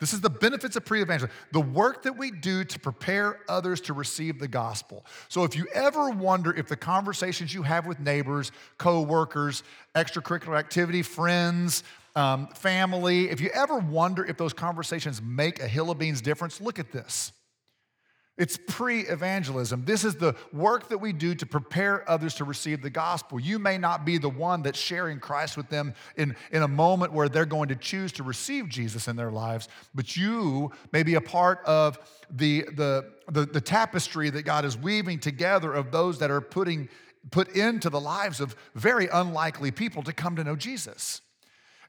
This 0.00 0.12
is 0.12 0.20
the 0.20 0.30
benefits 0.30 0.76
of 0.76 0.84
pre 0.84 1.00
evangelism, 1.00 1.34
the 1.52 1.60
work 1.60 2.02
that 2.02 2.18
we 2.18 2.30
do 2.30 2.64
to 2.64 2.78
prepare 2.78 3.40
others 3.48 3.80
to 3.82 3.94
receive 3.94 4.38
the 4.38 4.48
gospel. 4.48 5.06
So, 5.28 5.44
if 5.44 5.56
you 5.56 5.66
ever 5.72 6.10
wonder 6.10 6.54
if 6.54 6.68
the 6.68 6.76
conversations 6.76 7.54
you 7.54 7.62
have 7.62 7.86
with 7.86 7.98
neighbors, 8.00 8.52
co 8.76 9.00
workers, 9.00 9.62
extracurricular 9.94 10.58
activity, 10.58 11.02
friends, 11.02 11.82
um, 12.16 12.48
family, 12.48 13.30
if 13.30 13.40
you 13.40 13.50
ever 13.52 13.78
wonder 13.78 14.24
if 14.24 14.36
those 14.36 14.52
conversations 14.52 15.20
make 15.20 15.60
a 15.60 15.68
hill 15.68 15.90
of 15.90 15.98
beans 15.98 16.20
difference, 16.20 16.60
look 16.60 16.78
at 16.78 16.92
this. 16.92 17.32
It's 18.36 18.58
pre 18.66 19.02
evangelism. 19.02 19.84
This 19.84 20.04
is 20.04 20.16
the 20.16 20.34
work 20.52 20.88
that 20.88 20.98
we 20.98 21.12
do 21.12 21.36
to 21.36 21.46
prepare 21.46 22.08
others 22.10 22.34
to 22.36 22.44
receive 22.44 22.82
the 22.82 22.90
gospel. 22.90 23.38
You 23.38 23.60
may 23.60 23.78
not 23.78 24.04
be 24.04 24.18
the 24.18 24.28
one 24.28 24.62
that's 24.62 24.78
sharing 24.78 25.20
Christ 25.20 25.56
with 25.56 25.68
them 25.68 25.94
in, 26.16 26.34
in 26.50 26.62
a 26.62 26.68
moment 26.68 27.12
where 27.12 27.28
they're 27.28 27.46
going 27.46 27.68
to 27.68 27.76
choose 27.76 28.10
to 28.12 28.24
receive 28.24 28.68
Jesus 28.68 29.06
in 29.06 29.14
their 29.14 29.30
lives, 29.30 29.68
but 29.94 30.16
you 30.16 30.72
may 30.90 31.04
be 31.04 31.14
a 31.14 31.20
part 31.20 31.60
of 31.64 31.96
the, 32.28 32.62
the, 32.74 33.12
the, 33.30 33.46
the 33.46 33.60
tapestry 33.60 34.30
that 34.30 34.42
God 34.42 34.64
is 34.64 34.76
weaving 34.76 35.20
together 35.20 35.72
of 35.72 35.92
those 35.92 36.18
that 36.18 36.32
are 36.32 36.40
putting, 36.40 36.88
put 37.30 37.54
into 37.54 37.88
the 37.88 38.00
lives 38.00 38.40
of 38.40 38.56
very 38.74 39.06
unlikely 39.12 39.70
people 39.70 40.02
to 40.02 40.12
come 40.12 40.34
to 40.34 40.42
know 40.42 40.56
Jesus. 40.56 41.20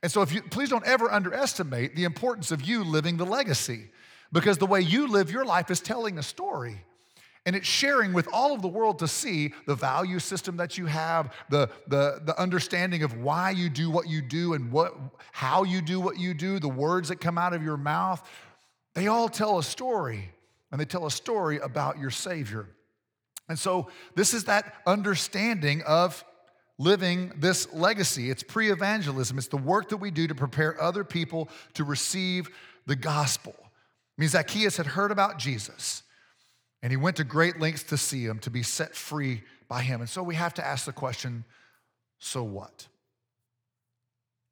And 0.03 0.11
so, 0.11 0.21
if 0.21 0.31
you 0.31 0.41
please 0.41 0.69
don't 0.69 0.85
ever 0.85 1.11
underestimate 1.11 1.95
the 1.95 2.03
importance 2.03 2.51
of 2.51 2.61
you 2.61 2.83
living 2.83 3.17
the 3.17 3.25
legacy 3.25 3.89
because 4.31 4.57
the 4.57 4.65
way 4.65 4.81
you 4.81 5.07
live 5.07 5.31
your 5.31 5.45
life 5.45 5.71
is 5.71 5.79
telling 5.79 6.17
a 6.17 6.23
story. 6.23 6.81
And 7.45 7.55
it's 7.55 7.67
sharing 7.67 8.11
with 8.13 8.27
all 8.33 8.53
of 8.53 8.63
the 8.63 8.67
world 8.67 8.99
to 8.99 9.07
see 9.07 9.53
the 9.67 9.75
value 9.75 10.17
system 10.17 10.57
that 10.57 10.79
you 10.79 10.87
have, 10.87 11.31
the, 11.49 11.69
the, 11.87 12.21
the 12.23 12.39
understanding 12.41 13.03
of 13.03 13.21
why 13.21 13.51
you 13.51 13.69
do 13.69 13.91
what 13.91 14.09
you 14.09 14.21
do 14.21 14.55
and 14.55 14.71
what, 14.71 14.95
how 15.31 15.63
you 15.63 15.81
do 15.81 15.99
what 15.99 16.17
you 16.17 16.33
do, 16.33 16.59
the 16.59 16.67
words 16.67 17.09
that 17.09 17.17
come 17.17 17.37
out 17.37 17.53
of 17.53 17.63
your 17.63 17.77
mouth. 17.77 18.27
They 18.95 19.07
all 19.07 19.29
tell 19.29 19.59
a 19.59 19.63
story, 19.63 20.31
and 20.71 20.81
they 20.81 20.85
tell 20.85 21.05
a 21.05 21.11
story 21.11 21.59
about 21.59 21.99
your 21.99 22.09
Savior. 22.09 22.67
And 23.47 23.59
so, 23.59 23.89
this 24.15 24.33
is 24.33 24.45
that 24.45 24.73
understanding 24.87 25.83
of 25.83 26.25
living 26.77 27.31
this 27.37 27.71
legacy. 27.73 28.29
It's 28.29 28.43
pre 28.43 28.71
evangelism, 28.71 29.37
it's 29.37 29.47
the 29.47 29.57
work 29.57 29.89
that 29.89 29.97
we 29.97 30.11
do 30.11 30.27
to 30.27 30.35
prepare 30.35 30.81
other 30.81 31.03
people 31.03 31.49
to 31.73 31.83
receive 31.83 32.49
the 32.85 32.95
gospel. 32.95 33.55
I 33.57 34.21
mean, 34.21 34.29
Zacchaeus 34.29 34.77
had 34.77 34.87
heard 34.87 35.11
about 35.11 35.37
Jesus 35.37 36.03
and 36.81 36.91
he 36.91 36.97
went 36.97 37.17
to 37.17 37.23
great 37.23 37.59
lengths 37.59 37.83
to 37.83 37.97
see 37.97 38.25
him, 38.25 38.39
to 38.39 38.49
be 38.49 38.63
set 38.63 38.95
free 38.95 39.43
by 39.67 39.81
him. 39.81 40.01
And 40.01 40.09
so 40.09 40.21
we 40.21 40.35
have 40.35 40.53
to 40.55 40.65
ask 40.65 40.85
the 40.85 40.93
question 40.93 41.43
so 42.19 42.43
what? 42.43 42.87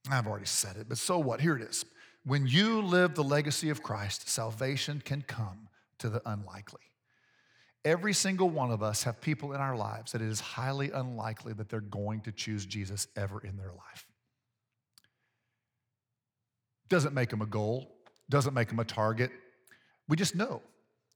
I've 0.10 0.28
already 0.28 0.46
said 0.46 0.76
it, 0.76 0.90
but 0.90 0.98
so 0.98 1.18
what? 1.18 1.40
Here 1.40 1.56
it 1.56 1.62
is. 1.62 1.86
When 2.26 2.46
you 2.46 2.82
live 2.82 3.16
the 3.16 3.24
legacy 3.24 3.70
of 3.70 3.84
Christ, 3.84 4.30
salvation 4.30 5.02
can 5.04 5.22
come 5.22 5.70
to 6.00 6.10
the 6.10 6.22
unlikely. 6.26 6.82
Every 7.86 8.14
single 8.14 8.50
one 8.50 8.72
of 8.72 8.82
us 8.82 9.04
have 9.04 9.20
people 9.20 9.54
in 9.54 9.60
our 9.60 9.76
lives 9.76 10.14
that 10.14 10.22
it 10.22 10.30
is 10.30 10.40
highly 10.40 10.92
unlikely 10.92 11.54
that 11.54 11.70
they're 11.70 11.82
going 11.82 12.22
to 12.22 12.32
choose 12.32 12.66
Jesus 12.66 13.08
ever 13.16 13.42
in 13.42 13.58
their 13.58 13.72
life. 13.72 14.06
Doesn't 16.88 17.14
make 17.14 17.30
them 17.30 17.42
a 17.42 17.46
goal, 17.46 17.96
doesn't 18.30 18.54
make 18.54 18.70
them 18.70 18.80
a 18.80 18.86
target, 18.86 19.32
we 20.08 20.16
just 20.16 20.36
know. 20.36 20.62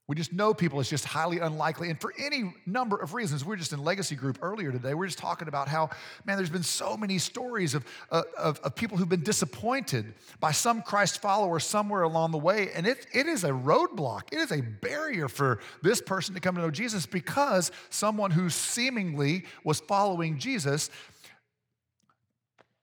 We 0.08 0.16
just 0.16 0.32
know 0.32 0.54
people 0.54 0.80
is 0.80 0.90
just 0.90 1.04
highly 1.04 1.40
unlikely. 1.40 1.90
And 1.90 2.00
for 2.00 2.14
any 2.18 2.54
number 2.66 2.96
of 2.96 3.14
reasons, 3.14 3.44
we 3.44 3.54
are 3.54 3.58
just 3.58 3.74
in 3.74 3.84
legacy 3.84 4.16
group 4.16 4.40
earlier 4.42 4.72
today. 4.72 4.94
We 4.94 5.06
are 5.06 5.08
just 5.08 5.20
talking 5.20 5.50
about 5.50 5.68
how, 5.68 5.90
man, 6.24 6.38
there's 6.38 6.50
been 6.50 6.64
so 6.64 6.96
many 6.96 7.18
stories 7.18 7.76
of, 7.76 7.86
uh, 8.10 8.24
of, 8.38 8.58
of, 8.62 8.74
people 8.74 8.98
who've 8.98 9.10
been 9.10 9.24
disappointed 9.24 10.14
by 10.40 10.54
some 10.54 10.82
Christ 10.82 11.22
follower 11.22 11.60
somewhere 11.60 12.04
along 12.04 12.32
the 12.32 12.38
way. 12.38 12.72
And 12.74 12.88
it, 12.88 13.06
it 13.14 13.28
is 13.28 13.44
a 13.44 13.50
roadblock, 13.50 14.32
it 14.32 14.38
is 14.38 14.54
a 14.54 14.62
barrier 14.62 15.28
for 15.28 15.60
this 15.84 16.00
person 16.00 16.34
to 16.36 16.40
come 16.40 16.56
to 16.56 16.62
know 16.62 16.72
Jesus 16.72 17.06
because 17.06 17.70
someone 17.90 18.32
who 18.32 18.50
seemingly 18.50 19.44
was 19.66 19.82
following 19.82 20.40
Jesus 20.40 20.90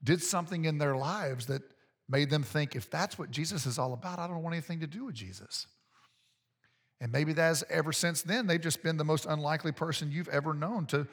did 0.02 0.22
something 0.22 0.66
in 0.66 0.76
their 0.76 0.94
lives 0.94 1.46
that 1.46 1.62
made 2.06 2.28
them 2.28 2.42
think, 2.42 2.76
if 2.76 2.90
that's 2.90 3.18
what 3.18 3.30
Jesus 3.30 3.64
is 3.64 3.78
all 3.78 3.94
about, 3.94 4.18
I 4.18 4.26
don't 4.26 4.42
want 4.42 4.54
anything 4.54 4.80
to 4.80 4.86
do 4.86 5.06
with 5.06 5.14
Jesus. 5.14 5.66
And 7.00 7.12
maybe 7.12 7.32
that's 7.32 7.64
ever 7.68 7.92
since 7.92 8.22
then, 8.22 8.46
they've 8.46 8.60
just 8.60 8.82
been 8.82 8.96
the 8.96 9.04
most 9.04 9.26
unlikely 9.26 9.72
person 9.72 10.10
you've 10.10 10.28
ever 10.28 10.54
known 10.54 10.86
to, 10.86 11.06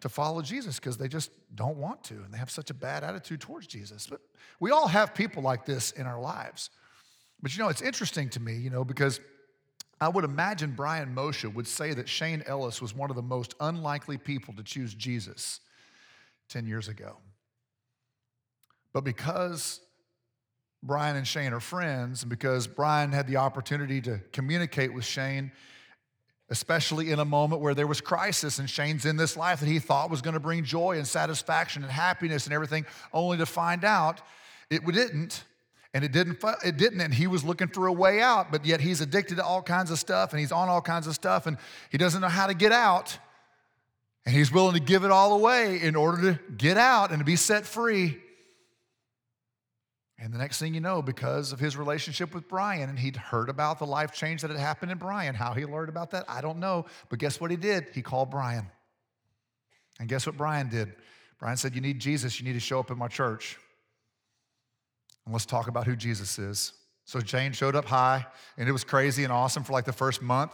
to 0.00 0.08
follow 0.08 0.40
Jesus 0.40 0.78
because 0.78 0.96
they 0.96 1.08
just 1.08 1.30
don't 1.54 1.76
want 1.76 2.04
to 2.04 2.14
and 2.14 2.32
they 2.32 2.38
have 2.38 2.50
such 2.50 2.70
a 2.70 2.74
bad 2.74 3.04
attitude 3.04 3.40
towards 3.40 3.66
Jesus. 3.66 4.06
But 4.06 4.20
we 4.60 4.70
all 4.70 4.88
have 4.88 5.14
people 5.14 5.42
like 5.42 5.66
this 5.66 5.90
in 5.92 6.06
our 6.06 6.20
lives. 6.20 6.70
But 7.42 7.54
you 7.54 7.62
know, 7.62 7.68
it's 7.68 7.82
interesting 7.82 8.30
to 8.30 8.40
me, 8.40 8.56
you 8.56 8.70
know, 8.70 8.84
because 8.84 9.20
I 10.00 10.08
would 10.08 10.24
imagine 10.24 10.72
Brian 10.72 11.14
Moshe 11.14 11.52
would 11.52 11.66
say 11.66 11.94
that 11.94 12.08
Shane 12.08 12.42
Ellis 12.46 12.80
was 12.80 12.94
one 12.94 13.10
of 13.10 13.16
the 13.16 13.22
most 13.22 13.54
unlikely 13.60 14.18
people 14.18 14.54
to 14.54 14.62
choose 14.62 14.94
Jesus 14.94 15.60
10 16.48 16.66
years 16.66 16.88
ago. 16.88 17.16
But 18.92 19.04
because 19.04 19.80
Brian 20.86 21.16
and 21.16 21.26
Shane 21.26 21.54
are 21.54 21.60
friends, 21.60 22.22
and 22.22 22.30
because 22.30 22.66
Brian 22.66 23.10
had 23.10 23.26
the 23.26 23.36
opportunity 23.36 24.02
to 24.02 24.20
communicate 24.32 24.92
with 24.92 25.06
Shane, 25.06 25.50
especially 26.50 27.10
in 27.10 27.18
a 27.18 27.24
moment 27.24 27.62
where 27.62 27.74
there 27.74 27.86
was 27.86 28.02
crisis 28.02 28.58
and 28.58 28.68
Shane's 28.68 29.06
in 29.06 29.16
this 29.16 29.34
life 29.34 29.60
that 29.60 29.66
he 29.66 29.78
thought 29.78 30.10
was 30.10 30.20
going 30.20 30.34
to 30.34 30.40
bring 30.40 30.62
joy 30.62 30.98
and 30.98 31.06
satisfaction 31.06 31.82
and 31.82 31.90
happiness 31.90 32.44
and 32.44 32.52
everything, 32.52 32.84
only 33.14 33.38
to 33.38 33.46
find 33.46 33.82
out 33.82 34.20
it 34.68 34.84
didn't. 34.84 35.44
And 35.94 36.04
it 36.04 36.10
didn't, 36.10 36.42
it 36.64 36.76
didn't, 36.76 37.00
and 37.00 37.14
he 37.14 37.28
was 37.28 37.44
looking 37.44 37.68
for 37.68 37.86
a 37.86 37.92
way 37.92 38.20
out, 38.20 38.50
but 38.50 38.66
yet 38.66 38.80
he's 38.80 39.00
addicted 39.00 39.36
to 39.36 39.44
all 39.44 39.62
kinds 39.62 39.92
of 39.92 39.98
stuff 39.98 40.32
and 40.32 40.40
he's 40.40 40.50
on 40.50 40.68
all 40.68 40.82
kinds 40.82 41.06
of 41.06 41.14
stuff 41.14 41.46
and 41.46 41.56
he 41.88 41.98
doesn't 41.98 42.20
know 42.20 42.28
how 42.28 42.48
to 42.48 42.54
get 42.54 42.72
out. 42.72 43.16
And 44.26 44.34
he's 44.34 44.50
willing 44.50 44.74
to 44.74 44.80
give 44.80 45.04
it 45.04 45.12
all 45.12 45.34
away 45.34 45.80
in 45.80 45.94
order 45.94 46.32
to 46.32 46.52
get 46.56 46.76
out 46.76 47.10
and 47.10 47.20
to 47.20 47.24
be 47.24 47.36
set 47.36 47.64
free. 47.64 48.18
And 50.18 50.32
the 50.32 50.38
next 50.38 50.58
thing 50.58 50.74
you 50.74 50.80
know, 50.80 51.02
because 51.02 51.52
of 51.52 51.58
his 51.58 51.76
relationship 51.76 52.34
with 52.34 52.48
Brian, 52.48 52.88
and 52.88 52.98
he'd 52.98 53.16
heard 53.16 53.48
about 53.48 53.78
the 53.78 53.86
life 53.86 54.12
change 54.12 54.42
that 54.42 54.50
had 54.50 54.60
happened 54.60 54.92
in 54.92 54.98
Brian, 54.98 55.34
how 55.34 55.54
he 55.54 55.64
learned 55.64 55.88
about 55.88 56.12
that, 56.12 56.24
I 56.28 56.40
don't 56.40 56.58
know. 56.58 56.86
But 57.08 57.18
guess 57.18 57.40
what 57.40 57.50
he 57.50 57.56
did? 57.56 57.88
He 57.92 58.00
called 58.00 58.30
Brian. 58.30 58.66
And 59.98 60.08
guess 60.08 60.26
what 60.26 60.36
Brian 60.36 60.68
did? 60.68 60.92
Brian 61.38 61.56
said, 61.56 61.74
You 61.74 61.80
need 61.80 61.98
Jesus, 61.98 62.38
you 62.38 62.46
need 62.46 62.52
to 62.52 62.60
show 62.60 62.78
up 62.78 62.90
in 62.90 62.98
my 62.98 63.08
church. 63.08 63.58
And 65.24 65.32
let's 65.32 65.46
talk 65.46 65.68
about 65.68 65.86
who 65.86 65.96
Jesus 65.96 66.38
is. 66.38 66.72
So 67.06 67.20
Shane 67.20 67.52
showed 67.52 67.76
up 67.76 67.84
high, 67.84 68.26
and 68.56 68.68
it 68.68 68.72
was 68.72 68.84
crazy 68.84 69.24
and 69.24 69.32
awesome 69.32 69.64
for 69.64 69.72
like 69.72 69.84
the 69.84 69.92
first 69.92 70.22
month, 70.22 70.52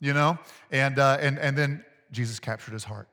you 0.00 0.12
know? 0.12 0.38
And, 0.70 0.98
uh, 0.98 1.18
and, 1.20 1.38
and 1.38 1.56
then 1.56 1.84
Jesus 2.12 2.38
captured 2.38 2.72
his 2.72 2.84
heart, 2.84 3.08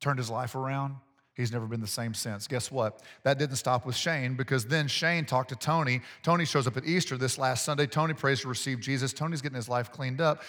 turned 0.00 0.18
his 0.18 0.30
life 0.30 0.54
around, 0.54 0.96
He's 1.38 1.52
never 1.52 1.66
been 1.66 1.80
the 1.80 1.86
same 1.86 2.14
since. 2.14 2.48
Guess 2.48 2.72
what? 2.72 3.00
That 3.22 3.38
didn't 3.38 3.56
stop 3.56 3.86
with 3.86 3.94
Shane 3.94 4.34
because 4.34 4.66
then 4.66 4.88
Shane 4.88 5.24
talked 5.24 5.50
to 5.50 5.56
Tony. 5.56 6.00
Tony 6.24 6.44
shows 6.44 6.66
up 6.66 6.76
at 6.76 6.84
Easter 6.84 7.16
this 7.16 7.38
last 7.38 7.64
Sunday. 7.64 7.86
Tony 7.86 8.12
prays 8.12 8.40
to 8.40 8.48
receive 8.48 8.80
Jesus. 8.80 9.12
Tony's 9.12 9.40
getting 9.40 9.54
his 9.54 9.68
life 9.68 9.92
cleaned 9.92 10.20
up. 10.20 10.42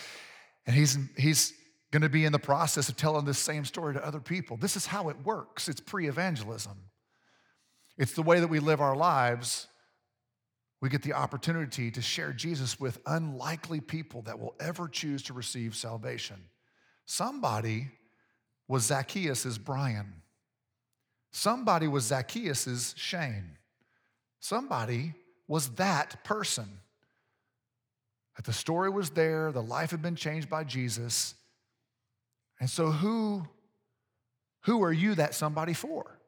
And 0.66 0.76
he's, 0.76 0.98
he's 1.16 1.54
going 1.92 2.02
to 2.02 2.10
be 2.10 2.26
in 2.26 2.32
the 2.32 2.40
process 2.40 2.90
of 2.90 2.98
telling 2.98 3.24
this 3.24 3.38
same 3.38 3.66
story 3.66 3.94
to 3.94 4.04
other 4.04 4.20
people. 4.20 4.58
This 4.58 4.76
is 4.76 4.88
how 4.88 5.10
it 5.10 5.18
works 5.24 5.70
it's 5.70 5.80
pre 5.80 6.08
evangelism. 6.08 6.76
It's 8.00 8.14
the 8.14 8.24
way 8.24 8.40
that 8.40 8.48
we 8.48 8.58
live 8.58 8.82
our 8.82 8.96
lives. 8.96 9.68
We 10.82 10.90
get 10.90 11.04
the 11.04 11.14
opportunity 11.14 11.92
to 11.92 12.02
share 12.02 12.34
Jesus 12.34 12.80
with 12.80 13.00
unlikely 13.06 13.82
people 13.82 14.24
that 14.24 14.40
will 14.40 14.56
ever 14.60 14.88
choose 14.88 15.22
to 15.24 15.34
receive 15.34 15.76
salvation. 15.76 16.38
Somebody 17.06 17.90
was 18.68 18.86
Zacchaeus' 18.86 19.60
Brian. 19.60 20.24
Somebody 21.32 21.88
was 21.88 22.06
Zacchaeus's 22.06 22.94
Shane. 22.98 23.58
Somebody 24.40 25.14
was 25.48 25.70
that 25.72 26.24
person. 26.24 26.68
That 28.36 28.46
the 28.46 28.54
story 28.54 28.90
was 28.90 29.10
there, 29.12 29.52
the 29.52 29.62
life 29.62 29.92
had 29.92 30.02
been 30.02 30.16
changed 30.16 30.50
by 30.50 30.64
Jesus. 30.64 31.36
And 32.60 32.70
so 32.70 32.92
who 32.92 33.48
who 34.64 34.84
are 34.84 34.94
you 34.94 35.16
that 35.16 35.34
somebody 35.34 35.74
for? 35.74 36.20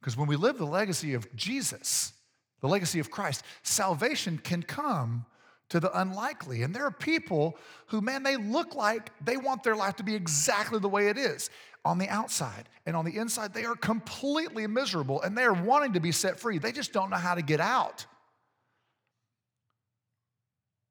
Because 0.00 0.16
when 0.16 0.28
we 0.28 0.36
live 0.36 0.58
the 0.58 0.66
legacy 0.66 1.14
of 1.14 1.34
Jesus, 1.34 2.12
the 2.60 2.68
legacy 2.68 3.00
of 3.00 3.10
Christ, 3.10 3.44
salvation 3.62 4.38
can 4.38 4.62
come 4.62 5.26
to 5.70 5.80
the 5.80 6.00
unlikely. 6.00 6.62
And 6.62 6.74
there 6.74 6.84
are 6.84 6.90
people 6.90 7.56
who, 7.86 8.00
man, 8.00 8.22
they 8.22 8.36
look 8.36 8.74
like 8.74 9.10
they 9.24 9.36
want 9.36 9.62
their 9.62 9.76
life 9.76 9.96
to 9.96 10.02
be 10.02 10.14
exactly 10.14 10.78
the 10.78 10.88
way 10.88 11.08
it 11.08 11.18
is 11.18 11.50
on 11.84 11.98
the 11.98 12.08
outside. 12.08 12.68
And 12.86 12.96
on 12.96 13.04
the 13.04 13.16
inside, 13.16 13.52
they 13.54 13.64
are 13.64 13.76
completely 13.76 14.66
miserable 14.66 15.22
and 15.22 15.36
they 15.36 15.44
are 15.44 15.52
wanting 15.52 15.92
to 15.94 16.00
be 16.00 16.12
set 16.12 16.40
free. 16.40 16.58
They 16.58 16.72
just 16.72 16.92
don't 16.92 17.10
know 17.10 17.16
how 17.16 17.34
to 17.34 17.42
get 17.42 17.60
out. 17.60 18.06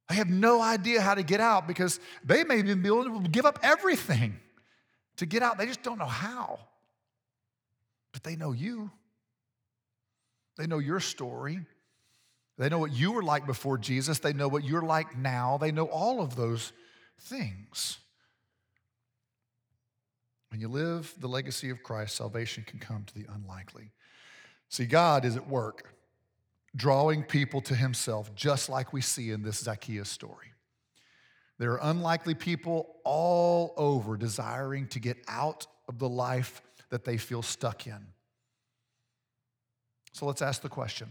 They 0.10 0.16
have 0.16 0.30
no 0.30 0.62
idea 0.62 1.02
how 1.02 1.16
to 1.16 1.24
get 1.24 1.42
out 1.42 1.68
because 1.68 2.00
they 2.24 2.44
may 2.44 2.62
be 2.62 2.72
able 2.72 3.22
to 3.22 3.30
give 3.30 3.46
up 3.46 3.60
everything 3.62 4.40
to 5.18 5.26
get 5.26 5.44
out. 5.44 5.58
They 5.58 5.66
just 5.66 5.84
don't 5.84 6.00
know 6.00 6.06
how. 6.06 6.60
But 8.14 8.24
they 8.24 8.36
know 8.36 8.54
you. 8.54 8.90
They 10.58 10.66
know 10.66 10.80
your 10.80 11.00
story. 11.00 11.60
They 12.58 12.70
know 12.70 12.80
what 12.80 12.92
you 12.92 13.12
were 13.12 13.24
like 13.24 13.46
before 13.46 13.78
Jesus. 13.78 14.20
They 14.20 14.34
know 14.34 14.48
what 14.48 14.64
you're 14.64 14.82
like 14.82 15.18
now. 15.18 15.58
They 15.58 15.72
know 15.72 15.86
all 15.86 16.22
of 16.22 16.36
those 16.36 16.74
things. 17.20 18.00
When 20.50 20.60
you 20.60 20.68
live 20.68 21.14
the 21.20 21.28
legacy 21.28 21.70
of 21.70 21.84
Christ, 21.84 22.16
salvation 22.16 22.64
can 22.66 22.80
come 22.80 23.04
to 23.04 23.14
the 23.14 23.26
unlikely. 23.34 23.92
See, 24.70 24.86
God 24.86 25.24
is 25.26 25.36
at 25.36 25.48
work 25.48 25.94
drawing 26.76 27.24
people 27.24 27.62
to 27.62 27.76
himself, 27.76 28.34
just 28.36 28.70
like 28.70 28.94
we 28.94 29.02
see 29.02 29.32
in 29.32 29.42
this 29.42 29.60
Zacchaeus 29.60 30.10
story. 30.10 30.54
There 31.60 31.72
are 31.74 31.90
unlikely 31.90 32.36
people 32.36 32.98
all 33.04 33.74
over 33.78 34.16
desiring 34.16 34.88
to 34.90 35.00
get 35.00 35.18
out 35.28 35.66
of 35.88 36.00
the 36.00 36.10
life 36.10 36.62
that 36.90 37.04
they 37.04 37.18
feel 37.18 37.42
stuck 37.42 37.88
in. 37.88 38.08
So 40.14 40.26
let's 40.26 40.42
ask 40.42 40.62
the 40.62 40.70
question 40.70 41.10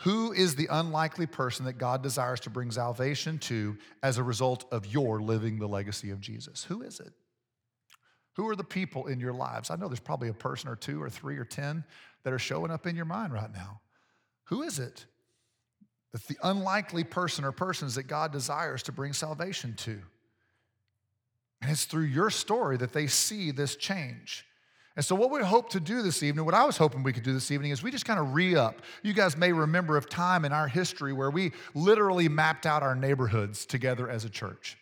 Who 0.00 0.32
is 0.32 0.56
the 0.56 0.68
unlikely 0.70 1.26
person 1.26 1.66
that 1.66 1.74
God 1.74 2.02
desires 2.02 2.40
to 2.40 2.50
bring 2.50 2.70
salvation 2.70 3.38
to 3.40 3.76
as 4.02 4.18
a 4.18 4.22
result 4.22 4.64
of 4.72 4.86
your 4.86 5.20
living 5.20 5.58
the 5.58 5.68
legacy 5.68 6.10
of 6.10 6.20
Jesus? 6.20 6.64
Who 6.64 6.82
is 6.82 6.98
it? 6.98 7.12
Who 8.36 8.48
are 8.48 8.56
the 8.56 8.64
people 8.64 9.06
in 9.06 9.20
your 9.20 9.32
lives? 9.32 9.70
I 9.70 9.76
know 9.76 9.88
there's 9.88 10.00
probably 10.00 10.28
a 10.28 10.34
person 10.34 10.68
or 10.68 10.76
two 10.76 11.00
or 11.00 11.10
three 11.10 11.36
or 11.36 11.44
10 11.44 11.84
that 12.24 12.32
are 12.32 12.38
showing 12.38 12.70
up 12.70 12.86
in 12.86 12.96
your 12.96 13.04
mind 13.04 13.32
right 13.32 13.52
now. 13.52 13.80
Who 14.44 14.62
is 14.62 14.78
it? 14.78 15.06
It's 16.14 16.26
the 16.26 16.38
unlikely 16.42 17.04
person 17.04 17.44
or 17.44 17.52
persons 17.52 17.94
that 17.94 18.04
God 18.04 18.32
desires 18.32 18.82
to 18.84 18.92
bring 18.92 19.12
salvation 19.12 19.74
to. 19.78 20.00
And 21.60 21.70
it's 21.70 21.84
through 21.84 22.04
your 22.04 22.30
story 22.30 22.76
that 22.78 22.92
they 22.92 23.06
see 23.06 23.50
this 23.50 23.76
change. 23.76 24.44
And 24.94 25.04
so, 25.04 25.14
what 25.14 25.30
we 25.30 25.42
hope 25.42 25.70
to 25.70 25.80
do 25.80 26.02
this 26.02 26.22
evening, 26.22 26.44
what 26.44 26.54
I 26.54 26.64
was 26.64 26.76
hoping 26.76 27.02
we 27.02 27.12
could 27.12 27.22
do 27.22 27.32
this 27.32 27.50
evening, 27.50 27.70
is 27.70 27.82
we 27.82 27.90
just 27.90 28.04
kind 28.04 28.20
of 28.20 28.34
re 28.34 28.54
up. 28.56 28.82
You 29.02 29.14
guys 29.14 29.36
may 29.36 29.52
remember 29.52 29.96
of 29.96 30.08
time 30.08 30.44
in 30.44 30.52
our 30.52 30.68
history 30.68 31.12
where 31.12 31.30
we 31.30 31.52
literally 31.74 32.28
mapped 32.28 32.66
out 32.66 32.82
our 32.82 32.94
neighborhoods 32.94 33.64
together 33.64 34.10
as 34.10 34.24
a 34.24 34.28
church. 34.28 34.76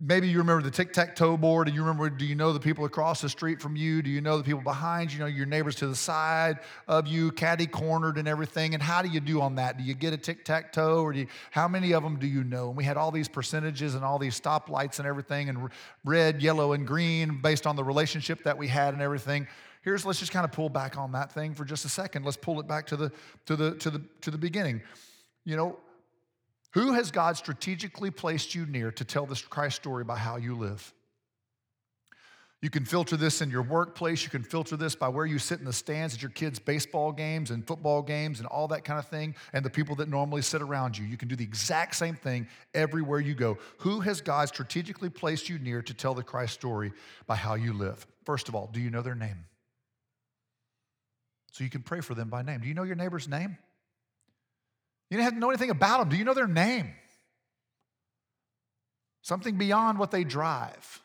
Maybe 0.00 0.28
you 0.28 0.38
remember 0.38 0.62
the 0.62 0.70
tic 0.70 0.94
tac 0.94 1.14
toe 1.14 1.36
board, 1.36 1.68
and 1.68 1.76
you 1.76 1.82
remember 1.82 2.08
do 2.08 2.24
you 2.24 2.34
know 2.34 2.52
the 2.52 2.60
people 2.60 2.86
across 2.86 3.20
the 3.20 3.28
street 3.28 3.60
from 3.60 3.76
you? 3.76 4.00
Do 4.00 4.08
you 4.08 4.22
know 4.22 4.38
the 4.38 4.42
people 4.42 4.62
behind 4.62 5.12
you? 5.12 5.18
Know 5.18 5.26
your 5.26 5.44
neighbors 5.44 5.74
to 5.76 5.86
the 5.86 5.94
side 5.94 6.60
of 6.88 7.06
you, 7.06 7.30
caddy 7.32 7.66
cornered 7.66 8.16
and 8.16 8.26
everything. 8.26 8.72
And 8.72 8.82
how 8.82 9.02
do 9.02 9.08
you 9.08 9.20
do 9.20 9.42
on 9.42 9.56
that? 9.56 9.76
Do 9.76 9.84
you 9.84 9.94
get 9.94 10.14
a 10.14 10.16
tic 10.16 10.44
tac 10.44 10.72
toe, 10.72 11.02
or 11.02 11.12
do 11.12 11.20
you, 11.20 11.26
how 11.50 11.68
many 11.68 11.92
of 11.92 12.02
them 12.02 12.18
do 12.18 12.26
you 12.26 12.44
know? 12.44 12.68
And 12.68 12.76
we 12.76 12.84
had 12.84 12.96
all 12.96 13.10
these 13.10 13.28
percentages 13.28 13.94
and 13.94 14.04
all 14.04 14.18
these 14.18 14.40
stoplights 14.40 14.98
and 15.00 15.06
everything, 15.06 15.50
and 15.50 15.68
red, 16.04 16.40
yellow, 16.40 16.72
and 16.72 16.86
green 16.86 17.40
based 17.42 17.66
on 17.66 17.76
the 17.76 17.84
relationship 17.84 18.44
that 18.44 18.56
we 18.56 18.68
had 18.68 18.94
and 18.94 19.02
everything. 19.02 19.46
Here's 19.82 20.04
let's 20.04 20.18
just 20.18 20.32
kind 20.32 20.44
of 20.44 20.52
pull 20.52 20.70
back 20.70 20.96
on 20.96 21.12
that 21.12 21.30
thing 21.32 21.54
for 21.54 21.64
just 21.64 21.84
a 21.84 21.88
second. 21.88 22.24
Let's 22.24 22.36
pull 22.36 22.58
it 22.58 22.66
back 22.66 22.86
to 22.86 22.96
the 22.96 23.12
to 23.46 23.54
the 23.54 23.74
to 23.76 23.90
the 23.90 24.02
to 24.22 24.30
the 24.30 24.38
beginning. 24.38 24.82
You 25.44 25.56
know, 25.56 25.78
who 26.78 26.92
has 26.92 27.10
God 27.10 27.36
strategically 27.36 28.12
placed 28.12 28.54
you 28.54 28.64
near 28.64 28.92
to 28.92 29.04
tell 29.04 29.26
this 29.26 29.42
Christ 29.42 29.74
story 29.74 30.04
by 30.04 30.16
how 30.16 30.36
you 30.36 30.54
live? 30.54 30.94
You 32.62 32.70
can 32.70 32.84
filter 32.84 33.16
this 33.16 33.42
in 33.42 33.50
your 33.50 33.62
workplace. 33.62 34.22
You 34.22 34.30
can 34.30 34.44
filter 34.44 34.76
this 34.76 34.94
by 34.94 35.08
where 35.08 35.26
you 35.26 35.40
sit 35.40 35.58
in 35.58 35.64
the 35.64 35.72
stands 35.72 36.14
at 36.14 36.22
your 36.22 36.30
kids' 36.30 36.60
baseball 36.60 37.10
games 37.10 37.50
and 37.50 37.66
football 37.66 38.00
games 38.00 38.38
and 38.38 38.46
all 38.46 38.68
that 38.68 38.84
kind 38.84 39.00
of 39.00 39.08
thing, 39.08 39.34
and 39.52 39.64
the 39.64 39.70
people 39.70 39.96
that 39.96 40.08
normally 40.08 40.40
sit 40.40 40.62
around 40.62 40.96
you. 40.96 41.04
You 41.04 41.16
can 41.16 41.26
do 41.26 41.34
the 41.34 41.42
exact 41.42 41.96
same 41.96 42.14
thing 42.14 42.46
everywhere 42.74 43.18
you 43.18 43.34
go. 43.34 43.58
Who 43.78 43.98
has 44.00 44.20
God 44.20 44.46
strategically 44.46 45.10
placed 45.10 45.48
you 45.48 45.58
near 45.58 45.82
to 45.82 45.94
tell 45.94 46.14
the 46.14 46.22
Christ 46.22 46.54
story 46.54 46.92
by 47.26 47.34
how 47.34 47.54
you 47.54 47.72
live? 47.72 48.06
First 48.24 48.48
of 48.48 48.54
all, 48.54 48.70
do 48.72 48.80
you 48.80 48.90
know 48.90 49.02
their 49.02 49.16
name? 49.16 49.46
So 51.50 51.64
you 51.64 51.70
can 51.70 51.82
pray 51.82 52.02
for 52.02 52.14
them 52.14 52.28
by 52.28 52.42
name. 52.42 52.60
Do 52.60 52.68
you 52.68 52.74
know 52.74 52.84
your 52.84 52.94
neighbor's 52.94 53.26
name? 53.26 53.58
You 55.10 55.16
didn't 55.16 55.24
have 55.24 55.34
to 55.34 55.38
know 55.38 55.50
anything 55.50 55.70
about 55.70 56.00
them. 56.00 56.08
Do 56.10 56.16
you 56.16 56.24
know 56.24 56.34
their 56.34 56.46
name? 56.46 56.92
Something 59.22 59.56
beyond 59.56 59.98
what 59.98 60.10
they 60.10 60.24
drive, 60.24 61.02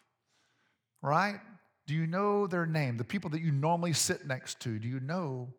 right? 1.02 1.40
Do 1.88 1.94
you 1.94 2.08
know 2.08 2.48
their 2.48 2.66
name? 2.66 2.98
The 2.98 3.04
people 3.04 3.30
that 3.32 3.42
you 3.42 3.52
normally 3.52 3.94
sit 3.94 4.26
next 4.26 4.62
to, 4.62 4.80
do 4.80 4.88
you 4.88 5.00
know 5.00 5.54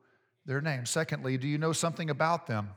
their 0.46 0.60
name? 0.60 0.86
Secondly, 0.86 1.36
do 1.36 1.46
you 1.46 1.58
know 1.58 1.72
something 1.72 2.08
about 2.08 2.46
them? 2.46 2.70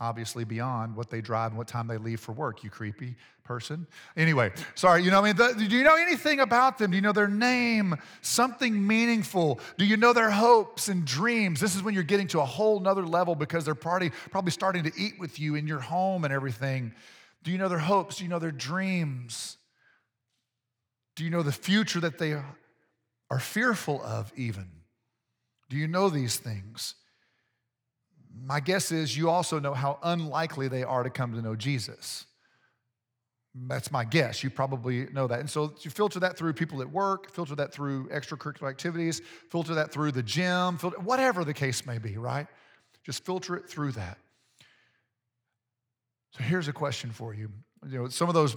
Obviously 0.00 0.44
beyond 0.44 0.94
what 0.94 1.10
they 1.10 1.20
drive 1.20 1.50
and 1.50 1.58
what 1.58 1.66
time 1.66 1.86
they 1.86 1.98
leave 1.98 2.20
for 2.20 2.32
work, 2.32 2.62
you 2.62 2.70
creepy 2.70 3.16
person. 3.44 3.86
Anyway, 4.16 4.52
sorry, 4.74 5.02
you 5.02 5.10
know, 5.10 5.20
I 5.20 5.24
mean, 5.24 5.36
the, 5.36 5.54
do 5.68 5.76
you 5.76 5.82
know 5.82 5.96
anything 5.96 6.40
about 6.40 6.78
them? 6.78 6.90
Do 6.90 6.96
you 6.96 7.00
know 7.00 7.12
their 7.12 7.28
name? 7.28 7.96
Something 8.20 8.86
meaningful? 8.86 9.58
Do 9.78 9.86
you 9.86 9.96
know 9.96 10.12
their 10.12 10.30
hopes 10.30 10.88
and 10.88 11.04
dreams? 11.04 11.60
This 11.60 11.74
is 11.74 11.82
when 11.82 11.94
you're 11.94 12.02
getting 12.02 12.28
to 12.28 12.40
a 12.40 12.44
whole 12.44 12.78
nother 12.78 13.06
level 13.06 13.34
because 13.34 13.64
they're 13.64 13.74
probably, 13.74 14.10
probably 14.30 14.52
starting 14.52 14.84
to 14.84 14.92
eat 14.96 15.18
with 15.18 15.40
you 15.40 15.54
in 15.54 15.66
your 15.66 15.80
home 15.80 16.24
and 16.24 16.32
everything. 16.32 16.92
Do 17.42 17.50
you 17.50 17.58
know 17.58 17.68
their 17.68 17.78
hopes? 17.78 18.16
Do 18.16 18.24
you 18.24 18.30
know 18.30 18.38
their 18.38 18.52
dreams? 18.52 19.56
Do 21.16 21.24
you 21.24 21.30
know 21.30 21.42
the 21.42 21.50
future 21.50 22.00
that 22.00 22.18
they 22.18 22.34
are 23.30 23.40
fearful 23.40 24.02
of, 24.04 24.30
even? 24.36 24.70
Do 25.68 25.76
you 25.76 25.88
know 25.88 26.08
these 26.10 26.36
things? 26.36 26.94
My 28.44 28.60
guess 28.60 28.92
is 28.92 29.16
you 29.16 29.30
also 29.30 29.58
know 29.58 29.74
how 29.74 29.98
unlikely 30.02 30.68
they 30.68 30.82
are 30.82 31.02
to 31.02 31.10
come 31.10 31.32
to 31.32 31.42
know 31.42 31.56
Jesus. 31.56 32.26
That's 33.54 33.90
my 33.90 34.04
guess. 34.04 34.44
You 34.44 34.50
probably 34.50 35.06
know 35.06 35.26
that. 35.26 35.40
And 35.40 35.50
so 35.50 35.74
you 35.80 35.90
filter 35.90 36.20
that 36.20 36.36
through 36.36 36.52
people 36.52 36.80
at 36.80 36.90
work, 36.90 37.30
filter 37.30 37.54
that 37.56 37.72
through 37.72 38.08
extracurricular 38.08 38.68
activities, 38.68 39.20
filter 39.50 39.74
that 39.74 39.90
through 39.90 40.12
the 40.12 40.22
gym, 40.22 40.78
filter, 40.78 40.98
whatever 41.00 41.44
the 41.44 41.54
case 41.54 41.86
may 41.86 41.98
be, 41.98 42.16
right? 42.18 42.46
Just 43.04 43.24
filter 43.24 43.56
it 43.56 43.68
through 43.68 43.92
that. 43.92 44.18
So 46.32 46.44
here's 46.44 46.68
a 46.68 46.72
question 46.72 47.10
for 47.10 47.34
you. 47.34 47.50
You 47.88 47.98
know, 47.98 48.08
some 48.08 48.28
of 48.28 48.34
those 48.34 48.56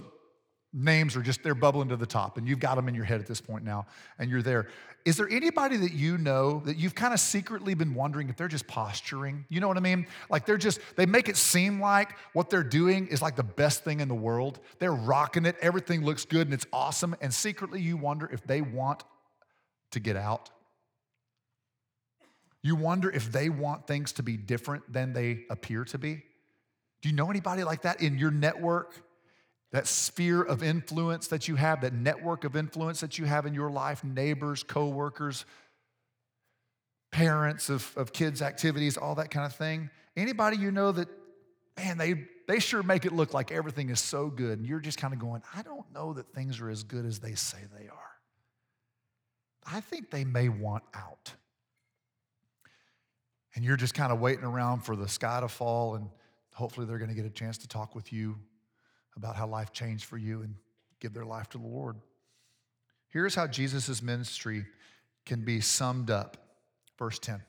names 0.72 1.16
are 1.16 1.22
just 1.22 1.42
they're 1.42 1.54
bubbling 1.54 1.88
to 1.90 1.96
the 1.96 2.06
top 2.06 2.38
and 2.38 2.48
you've 2.48 2.58
got 2.58 2.76
them 2.76 2.88
in 2.88 2.94
your 2.94 3.04
head 3.04 3.20
at 3.20 3.26
this 3.26 3.40
point 3.40 3.64
now 3.64 3.86
and 4.18 4.30
you're 4.30 4.42
there. 4.42 4.68
Is 5.04 5.16
there 5.16 5.28
anybody 5.28 5.76
that 5.78 5.92
you 5.92 6.16
know 6.16 6.62
that 6.64 6.76
you've 6.76 6.94
kind 6.94 7.12
of 7.12 7.20
secretly 7.20 7.74
been 7.74 7.94
wondering 7.94 8.28
if 8.28 8.36
they're 8.36 8.48
just 8.48 8.66
posturing? 8.66 9.44
You 9.48 9.60
know 9.60 9.68
what 9.68 9.76
i 9.76 9.80
mean? 9.80 10.06
Like 10.30 10.46
they're 10.46 10.56
just 10.56 10.80
they 10.96 11.04
make 11.04 11.28
it 11.28 11.36
seem 11.36 11.80
like 11.80 12.16
what 12.32 12.48
they're 12.48 12.62
doing 12.62 13.06
is 13.08 13.20
like 13.20 13.36
the 13.36 13.42
best 13.42 13.84
thing 13.84 14.00
in 14.00 14.08
the 14.08 14.14
world. 14.14 14.60
They're 14.78 14.94
rocking 14.94 15.44
it 15.44 15.56
everything 15.60 16.04
looks 16.04 16.24
good 16.24 16.46
and 16.46 16.54
it's 16.54 16.66
awesome 16.72 17.14
and 17.20 17.32
secretly 17.34 17.80
you 17.80 17.96
wonder 17.96 18.28
if 18.32 18.42
they 18.46 18.62
want 18.62 19.04
to 19.90 20.00
get 20.00 20.16
out. 20.16 20.50
You 22.62 22.76
wonder 22.76 23.10
if 23.10 23.30
they 23.30 23.48
want 23.48 23.86
things 23.86 24.12
to 24.12 24.22
be 24.22 24.36
different 24.36 24.90
than 24.90 25.12
they 25.12 25.44
appear 25.50 25.84
to 25.86 25.98
be. 25.98 26.22
Do 27.02 27.08
you 27.08 27.14
know 27.14 27.28
anybody 27.28 27.64
like 27.64 27.82
that 27.82 28.00
in 28.00 28.16
your 28.16 28.30
network 28.30 29.02
that 29.72 29.86
sphere 29.86 30.42
of 30.42 30.62
influence 30.62 31.28
that 31.28 31.48
you 31.48 31.56
have, 31.56 31.80
that 31.80 31.94
network 31.94 32.44
of 32.44 32.56
influence 32.56 33.00
that 33.00 33.18
you 33.18 33.24
have 33.24 33.46
in 33.46 33.54
your 33.54 33.70
life, 33.70 34.04
neighbors, 34.04 34.62
coworkers, 34.62 35.46
parents 37.10 37.70
of, 37.70 37.90
of 37.96 38.12
kids' 38.12 38.42
activities, 38.42 38.98
all 38.98 39.14
that 39.14 39.30
kind 39.30 39.46
of 39.46 39.54
thing. 39.54 39.90
Anybody 40.14 40.58
you 40.58 40.70
know 40.70 40.92
that, 40.92 41.08
man, 41.78 41.96
they, 41.96 42.26
they 42.46 42.58
sure 42.58 42.82
make 42.82 43.06
it 43.06 43.12
look 43.12 43.32
like 43.32 43.50
everything 43.50 43.88
is 43.88 43.98
so 43.98 44.28
good, 44.28 44.58
and 44.58 44.66
you're 44.66 44.78
just 44.78 44.98
kind 44.98 45.14
of 45.14 45.18
going, 45.18 45.42
I 45.56 45.62
don't 45.62 45.90
know 45.92 46.12
that 46.12 46.34
things 46.34 46.60
are 46.60 46.68
as 46.68 46.82
good 46.82 47.06
as 47.06 47.18
they 47.18 47.34
say 47.34 47.58
they 47.78 47.88
are. 47.88 47.98
I 49.64 49.80
think 49.80 50.10
they 50.10 50.24
may 50.24 50.50
want 50.50 50.84
out. 50.92 51.32
And 53.54 53.64
you're 53.64 53.76
just 53.76 53.94
kind 53.94 54.12
of 54.12 54.20
waiting 54.20 54.44
around 54.44 54.80
for 54.80 54.96
the 54.96 55.08
sky 55.08 55.40
to 55.40 55.48
fall, 55.48 55.94
and 55.94 56.10
hopefully 56.52 56.86
they're 56.86 56.98
going 56.98 57.10
to 57.10 57.16
get 57.16 57.24
a 57.24 57.30
chance 57.30 57.56
to 57.58 57.68
talk 57.68 57.94
with 57.94 58.12
you 58.12 58.36
about 59.16 59.36
how 59.36 59.46
life 59.46 59.72
changed 59.72 60.04
for 60.04 60.16
you 60.16 60.42
and 60.42 60.54
give 61.00 61.12
their 61.12 61.24
life 61.24 61.48
to 61.50 61.58
the 61.58 61.66
Lord. 61.66 61.96
Here's 63.08 63.34
how 63.34 63.46
Jesus' 63.46 64.02
ministry 64.02 64.64
can 65.26 65.44
be 65.44 65.60
summed 65.60 66.10
up. 66.10 66.36
Verse 66.98 67.18
10 67.18 67.42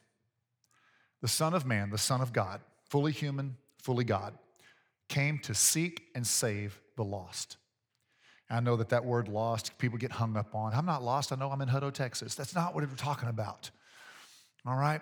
The 1.21 1.27
Son 1.27 1.53
of 1.53 1.65
Man, 1.65 1.89
the 1.89 1.97
Son 1.97 2.21
of 2.21 2.33
God, 2.33 2.61
fully 2.89 3.11
human, 3.11 3.57
fully 3.77 4.03
God, 4.03 4.37
came 5.07 5.39
to 5.39 5.53
seek 5.53 6.03
and 6.15 6.25
save 6.25 6.79
the 6.95 7.03
lost. 7.03 7.57
I 8.49 8.59
know 8.59 8.75
that 8.75 8.89
that 8.89 9.05
word 9.05 9.29
lost, 9.29 9.77
people 9.79 9.97
get 9.97 10.11
hung 10.11 10.37
up 10.37 10.53
on. 10.53 10.73
I'm 10.73 10.85
not 10.85 11.01
lost. 11.01 11.31
I 11.31 11.35
know 11.35 11.49
I'm 11.49 11.61
in 11.61 11.69
Hutto, 11.69 11.91
Texas. 11.91 12.35
That's 12.35 12.53
not 12.53 12.75
what 12.75 12.87
we're 12.87 12.95
talking 12.95 13.29
about. 13.29 13.71
All 14.65 14.75
right? 14.75 15.01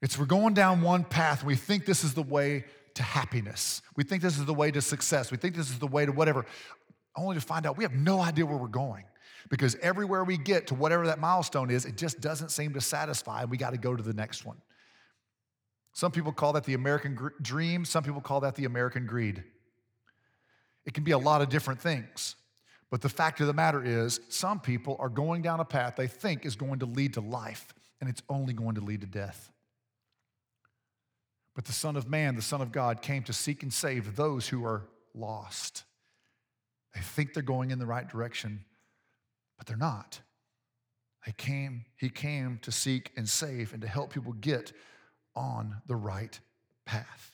It's 0.00 0.18
we're 0.18 0.26
going 0.26 0.54
down 0.54 0.82
one 0.82 1.04
path. 1.04 1.44
We 1.44 1.56
think 1.56 1.84
this 1.84 2.04
is 2.04 2.14
the 2.14 2.22
way 2.22 2.64
to 2.96 3.02
happiness. 3.02 3.82
We 3.94 4.04
think 4.04 4.22
this 4.22 4.38
is 4.38 4.44
the 4.44 4.54
way 4.54 4.70
to 4.70 4.82
success. 4.82 5.30
We 5.30 5.36
think 5.36 5.54
this 5.54 5.70
is 5.70 5.78
the 5.78 5.86
way 5.86 6.04
to 6.04 6.12
whatever, 6.12 6.44
only 7.16 7.36
to 7.36 7.40
find 7.40 7.66
out 7.66 7.76
we 7.76 7.84
have 7.84 7.94
no 7.94 8.20
idea 8.20 8.44
where 8.44 8.56
we're 8.56 8.68
going. 8.68 9.04
Because 9.48 9.76
everywhere 9.76 10.24
we 10.24 10.36
get 10.36 10.66
to 10.68 10.74
whatever 10.74 11.06
that 11.06 11.20
milestone 11.20 11.70
is, 11.70 11.84
it 11.84 11.96
just 11.96 12.20
doesn't 12.20 12.50
seem 12.50 12.74
to 12.74 12.80
satisfy. 12.80 13.44
We 13.44 13.56
got 13.56 13.70
to 13.70 13.78
go 13.78 13.94
to 13.94 14.02
the 14.02 14.12
next 14.12 14.44
one. 14.44 14.56
Some 15.92 16.10
people 16.10 16.32
call 16.32 16.52
that 16.54 16.64
the 16.64 16.74
American 16.74 17.16
dream, 17.40 17.84
some 17.84 18.02
people 18.02 18.20
call 18.20 18.40
that 18.40 18.54
the 18.54 18.64
American 18.64 19.06
greed. 19.06 19.44
It 20.84 20.94
can 20.94 21.04
be 21.04 21.12
a 21.12 21.18
lot 21.18 21.42
of 21.42 21.48
different 21.48 21.80
things. 21.80 22.36
But 22.90 23.02
the 23.02 23.08
fact 23.08 23.40
of 23.40 23.46
the 23.46 23.52
matter 23.52 23.84
is, 23.84 24.20
some 24.28 24.60
people 24.60 24.96
are 25.00 25.08
going 25.08 25.42
down 25.42 25.60
a 25.60 25.64
path 25.64 25.96
they 25.96 26.06
think 26.06 26.44
is 26.44 26.54
going 26.54 26.80
to 26.80 26.86
lead 26.86 27.14
to 27.14 27.20
life, 27.20 27.72
and 28.00 28.10
it's 28.10 28.22
only 28.28 28.52
going 28.52 28.74
to 28.76 28.80
lead 28.80 29.00
to 29.00 29.06
death. 29.06 29.50
But 31.56 31.64
the 31.64 31.72
Son 31.72 31.96
of 31.96 32.08
Man, 32.08 32.36
the 32.36 32.42
Son 32.42 32.60
of 32.60 32.70
God, 32.70 33.00
came 33.00 33.22
to 33.24 33.32
seek 33.32 33.62
and 33.62 33.72
save 33.72 34.14
those 34.14 34.46
who 34.46 34.64
are 34.66 34.84
lost. 35.14 35.84
They 36.94 37.00
think 37.00 37.32
they're 37.32 37.42
going 37.42 37.70
in 37.70 37.78
the 37.78 37.86
right 37.86 38.06
direction, 38.06 38.64
but 39.56 39.66
they're 39.66 39.76
not. 39.76 40.20
He 41.24 41.32
came, 41.32 41.86
he 41.96 42.10
came 42.10 42.58
to 42.60 42.70
seek 42.70 43.10
and 43.16 43.26
save 43.26 43.72
and 43.72 43.80
to 43.80 43.88
help 43.88 44.12
people 44.12 44.34
get 44.34 44.72
on 45.34 45.76
the 45.86 45.96
right 45.96 46.38
path. 46.84 47.32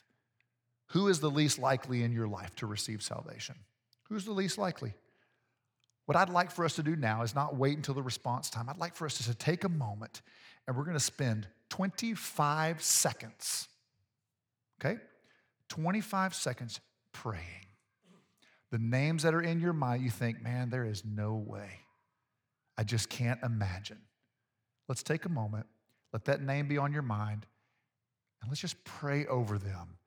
Who 0.87 1.09
is 1.09 1.19
the 1.19 1.29
least 1.29 1.59
likely 1.59 2.01
in 2.01 2.13
your 2.13 2.27
life 2.27 2.55
to 2.55 2.65
receive 2.65 3.03
salvation? 3.03 3.55
Who's 4.03 4.23
the 4.23 4.31
least 4.31 4.57
likely? 4.57 4.93
What 6.05 6.15
I'd 6.15 6.29
like 6.29 6.49
for 6.49 6.63
us 6.63 6.75
to 6.75 6.83
do 6.83 6.95
now 6.95 7.23
is 7.23 7.35
not 7.35 7.57
wait 7.57 7.75
until 7.75 7.93
the 7.93 8.01
response 8.01 8.49
time. 8.49 8.69
I'd 8.69 8.77
like 8.77 8.95
for 8.95 9.05
us 9.05 9.17
to 9.17 9.35
take 9.35 9.65
a 9.65 9.69
moment 9.69 10.21
and 10.65 10.77
we're 10.77 10.85
going 10.85 10.97
to 10.97 11.03
spend 11.03 11.47
25 11.69 12.81
seconds 12.81 13.67
Okay? 14.83 14.99
25 15.69 16.33
seconds 16.33 16.79
praying. 17.13 17.67
The 18.71 18.79
names 18.79 19.23
that 19.23 19.33
are 19.33 19.41
in 19.41 19.59
your 19.59 19.73
mind, 19.73 20.03
you 20.03 20.09
think, 20.09 20.41
man, 20.41 20.69
there 20.69 20.83
is 20.83 21.03
no 21.05 21.35
way. 21.35 21.79
I 22.77 22.83
just 22.83 23.09
can't 23.09 23.39
imagine. 23.43 23.99
Let's 24.87 25.03
take 25.03 25.25
a 25.25 25.29
moment, 25.29 25.67
let 26.11 26.25
that 26.25 26.41
name 26.41 26.67
be 26.67 26.77
on 26.77 26.91
your 26.91 27.03
mind, 27.03 27.45
and 28.41 28.49
let's 28.49 28.61
just 28.61 28.83
pray 28.83 29.25
over 29.27 29.57
them 29.57 29.97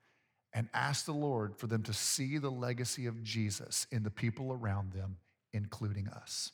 and 0.53 0.69
ask 0.75 1.05
the 1.05 1.12
Lord 1.12 1.57
for 1.57 1.67
them 1.67 1.83
to 1.85 1.93
see 1.93 2.39
the 2.39 2.51
legacy 2.51 3.07
of 3.07 3.23
Jesus 3.23 3.87
in 3.91 4.03
the 4.03 4.11
people 4.11 4.53
around 4.53 4.93
them, 4.93 5.17
including 5.53 6.09
us. 6.09 6.51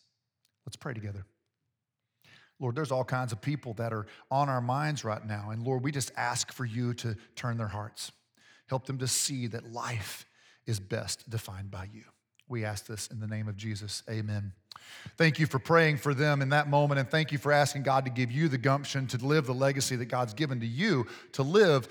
Let's 0.67 0.77
pray 0.77 0.95
together. 0.95 1.25
Lord, 2.63 2.77
there's 2.77 2.93
all 2.93 3.05
kinds 3.05 3.33
of 3.33 3.41
people 3.41 3.75
that 3.75 3.93
are 3.93 4.07
on 4.31 4.49
our 4.49 4.61
minds 4.61 5.05
right 5.05 5.27
now. 5.27 5.51
And 5.51 5.65
Lord, 5.65 5.83
we 5.83 5.91
just 5.91 6.13
ask 6.17 6.53
for 6.53 6.65
you 6.65 6.95
to 6.95 7.17
turn 7.35 7.59
their 7.59 7.67
hearts. 7.67 8.13
Help 8.69 8.87
them 8.87 8.99
to 8.99 9.09
see 9.09 9.49
that 9.49 9.73
life 9.73 10.25
is 10.65 10.79
best 10.79 11.29
defined 11.29 11.73
by 11.73 11.89
you. 11.93 12.05
We 12.49 12.65
ask 12.65 12.87
this 12.87 13.09
in 13.09 13.19
the 13.19 13.27
name 13.27 13.49
of 13.49 13.57
Jesus. 13.57 14.05
Amen. 14.09 14.53
Thank 15.19 15.41
you 15.41 15.47
for 15.47 15.59
praying 15.59 15.97
for 15.97 16.15
them 16.15 16.41
in 16.41 16.51
that 16.51 16.69
moment, 16.69 17.01
and 17.01 17.11
thank 17.11 17.33
you 17.33 17.39
for 17.39 17.51
asking 17.51 17.83
God 17.83 18.05
to 18.05 18.13
give 18.13 18.31
you 18.31 18.49
the 18.49 18.59
gumption 18.59 19.09
to 19.09 19.17
live 19.19 19.47
the 19.47 19.55
legacy 19.55 19.97
that 19.97 20.07
God's 20.07 20.33
given 20.33 20.61
to 20.61 20.67
you 20.67 21.07
to 21.33 21.43
live. 21.43 21.89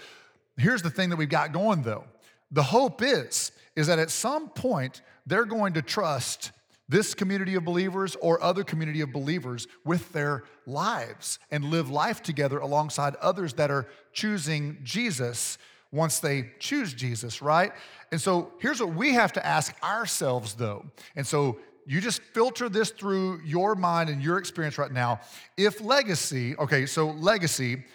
Here's 0.55 0.81
the 0.81 0.89
thing 0.89 1.09
that 1.09 1.17
we've 1.17 1.27
got 1.27 1.51
going 1.51 1.81
though. 1.81 2.05
The 2.51 2.63
hope 2.63 3.01
is 3.01 3.51
is 3.75 3.87
that 3.87 3.99
at 3.99 4.09
some 4.09 4.49
point 4.49 5.01
they're 5.25 5.45
going 5.45 5.73
to 5.73 5.81
trust 5.81 6.51
this 6.91 7.13
community 7.13 7.55
of 7.55 7.63
believers 7.63 8.17
or 8.19 8.43
other 8.43 8.65
community 8.65 8.99
of 8.99 9.13
believers 9.13 9.65
with 9.85 10.11
their 10.11 10.43
lives 10.65 11.39
and 11.49 11.63
live 11.63 11.89
life 11.89 12.21
together 12.21 12.59
alongside 12.59 13.15
others 13.15 13.53
that 13.53 13.71
are 13.71 13.87
choosing 14.11 14.77
Jesus 14.83 15.57
once 15.93 16.19
they 16.19 16.51
choose 16.59 16.93
Jesus, 16.93 17.41
right? 17.41 17.71
And 18.11 18.19
so 18.19 18.51
here's 18.59 18.81
what 18.81 18.93
we 18.93 19.13
have 19.13 19.31
to 19.33 19.45
ask 19.45 19.73
ourselves 19.81 20.53
though. 20.53 20.85
And 21.15 21.25
so 21.25 21.59
you 21.85 22.01
just 22.01 22.21
filter 22.33 22.67
this 22.67 22.89
through 22.89 23.39
your 23.45 23.73
mind 23.73 24.09
and 24.09 24.21
your 24.21 24.37
experience 24.37 24.77
right 24.77 24.91
now. 24.91 25.21
If 25.55 25.79
legacy, 25.79 26.57
okay, 26.57 26.85
so 26.85 27.07
legacy, 27.07 27.85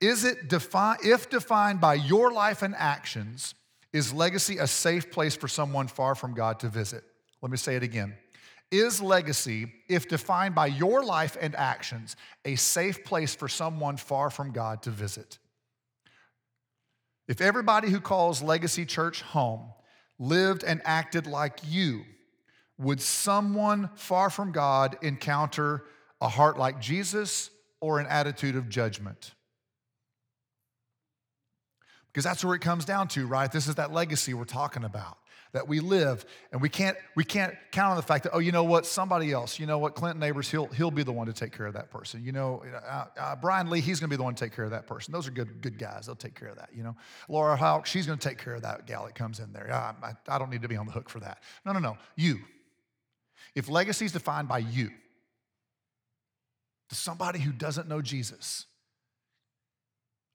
is 0.00 0.24
it 0.24 0.48
defined, 0.48 1.00
if 1.04 1.28
defined 1.28 1.82
by 1.82 1.94
your 1.94 2.32
life 2.32 2.62
and 2.62 2.74
actions, 2.74 3.54
is 3.92 4.14
legacy 4.14 4.56
a 4.56 4.66
safe 4.66 5.10
place 5.10 5.36
for 5.36 5.46
someone 5.46 5.88
far 5.88 6.14
from 6.14 6.32
God 6.32 6.58
to 6.60 6.68
visit? 6.68 7.04
Let 7.42 7.50
me 7.50 7.58
say 7.58 7.76
it 7.76 7.82
again. 7.82 8.16
Is 8.70 9.00
legacy, 9.00 9.72
if 9.88 10.08
defined 10.08 10.54
by 10.54 10.66
your 10.66 11.04
life 11.04 11.36
and 11.40 11.54
actions, 11.54 12.16
a 12.44 12.56
safe 12.56 13.04
place 13.04 13.34
for 13.34 13.48
someone 13.48 13.96
far 13.96 14.28
from 14.28 14.52
God 14.52 14.82
to 14.82 14.90
visit? 14.90 15.38
If 17.28 17.40
everybody 17.40 17.90
who 17.90 18.00
calls 18.00 18.42
Legacy 18.42 18.84
Church 18.84 19.22
home 19.22 19.70
lived 20.18 20.64
and 20.64 20.80
acted 20.84 21.26
like 21.26 21.60
you, 21.68 22.02
would 22.78 23.00
someone 23.00 23.90
far 23.94 24.30
from 24.30 24.52
God 24.52 24.96
encounter 25.02 25.84
a 26.20 26.28
heart 26.28 26.58
like 26.58 26.80
Jesus 26.80 27.50
or 27.80 28.00
an 28.00 28.06
attitude 28.06 28.56
of 28.56 28.68
judgment? 28.68 29.32
Because 32.08 32.24
that's 32.24 32.44
where 32.44 32.54
it 32.54 32.60
comes 32.60 32.84
down 32.84 33.08
to, 33.08 33.26
right? 33.26 33.50
This 33.50 33.68
is 33.68 33.76
that 33.76 33.92
legacy 33.92 34.34
we're 34.34 34.44
talking 34.44 34.84
about 34.84 35.18
that 35.52 35.68
we 35.68 35.80
live. 35.80 36.24
And 36.52 36.60
we 36.60 36.68
can't 36.68 36.96
we 37.14 37.24
can't 37.24 37.54
count 37.72 37.90
on 37.90 37.96
the 37.96 38.02
fact 38.02 38.24
that 38.24 38.30
oh 38.32 38.38
you 38.38 38.52
know 38.52 38.64
what? 38.64 38.86
Somebody 38.86 39.32
else 39.32 39.58
you 39.58 39.66
know 39.66 39.78
what? 39.78 39.94
Clinton 39.94 40.20
neighbors 40.20 40.50
he'll 40.50 40.66
he'll 40.66 40.90
be 40.90 41.02
the 41.02 41.12
one 41.12 41.26
to 41.26 41.32
take 41.32 41.52
care 41.52 41.66
of 41.66 41.74
that 41.74 41.90
person. 41.90 42.24
You 42.24 42.32
know 42.32 42.62
uh, 42.86 43.04
uh, 43.18 43.36
brian 43.36 43.70
lee 43.70 43.80
he's 43.80 44.00
going 44.00 44.10
to 44.10 44.14
be 44.14 44.18
the 44.18 44.24
one 44.24 44.34
to 44.34 44.44
take 44.44 44.54
care 44.54 44.64
of 44.64 44.70
that 44.72 44.86
person. 44.86 45.12
Those 45.12 45.26
are 45.28 45.32
good 45.32 45.60
good 45.60 45.78
guys. 45.78 46.06
They'll 46.06 46.14
take 46.14 46.38
care 46.38 46.48
of 46.48 46.56
that 46.56 46.70
you 46.74 46.82
know? 46.82 46.96
Laura 47.28 47.56
hawk 47.56 47.86
she's 47.86 48.06
going 48.06 48.18
to 48.18 48.28
take 48.28 48.38
care 48.38 48.54
of 48.54 48.62
that 48.62 48.86
gal 48.86 49.04
that 49.04 49.14
comes 49.14 49.40
in 49.40 49.52
there. 49.52 49.72
I, 49.72 49.94
I, 50.02 50.14
I 50.28 50.38
don't 50.38 50.50
need 50.50 50.62
to 50.62 50.68
be 50.68 50.76
on 50.76 50.86
the 50.86 50.92
hook 50.92 51.08
for 51.08 51.20
that. 51.20 51.42
No 51.64 51.72
no 51.72 51.78
no. 51.78 51.96
You. 52.16 52.40
If 53.54 53.68
legacy 53.68 54.04
is 54.04 54.12
defined 54.12 54.48
by 54.48 54.58
you 54.58 54.90
to 56.88 56.94
somebody 56.94 57.40
who 57.40 57.52
doesn't 57.52 57.88
know 57.88 58.00
jesus 58.00 58.66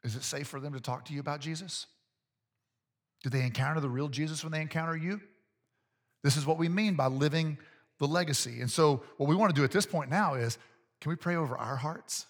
is 0.03 0.15
it 0.15 0.23
safe 0.23 0.47
for 0.47 0.59
them 0.59 0.73
to 0.73 0.79
talk 0.79 1.05
to 1.05 1.13
you 1.13 1.19
about 1.19 1.39
jesus 1.39 1.87
do 3.23 3.29
they 3.29 3.41
encounter 3.41 3.79
the 3.79 3.89
real 3.89 4.07
Jesus 4.07 4.43
when 4.43 4.51
they 4.51 4.61
encounter 4.61 4.95
you? 4.95 5.21
This 6.23 6.37
is 6.37 6.45
what 6.45 6.57
we 6.57 6.69
mean 6.69 6.95
by 6.95 7.07
living 7.07 7.57
the 7.99 8.07
legacy. 8.07 8.61
And 8.61 8.69
so, 8.69 9.03
what 9.17 9.29
we 9.29 9.35
want 9.35 9.53
to 9.53 9.59
do 9.59 9.63
at 9.63 9.71
this 9.71 9.85
point 9.85 10.09
now 10.09 10.35
is 10.35 10.57
can 10.99 11.09
we 11.09 11.15
pray 11.15 11.35
over 11.35 11.57
our 11.57 11.75
hearts 11.75 12.25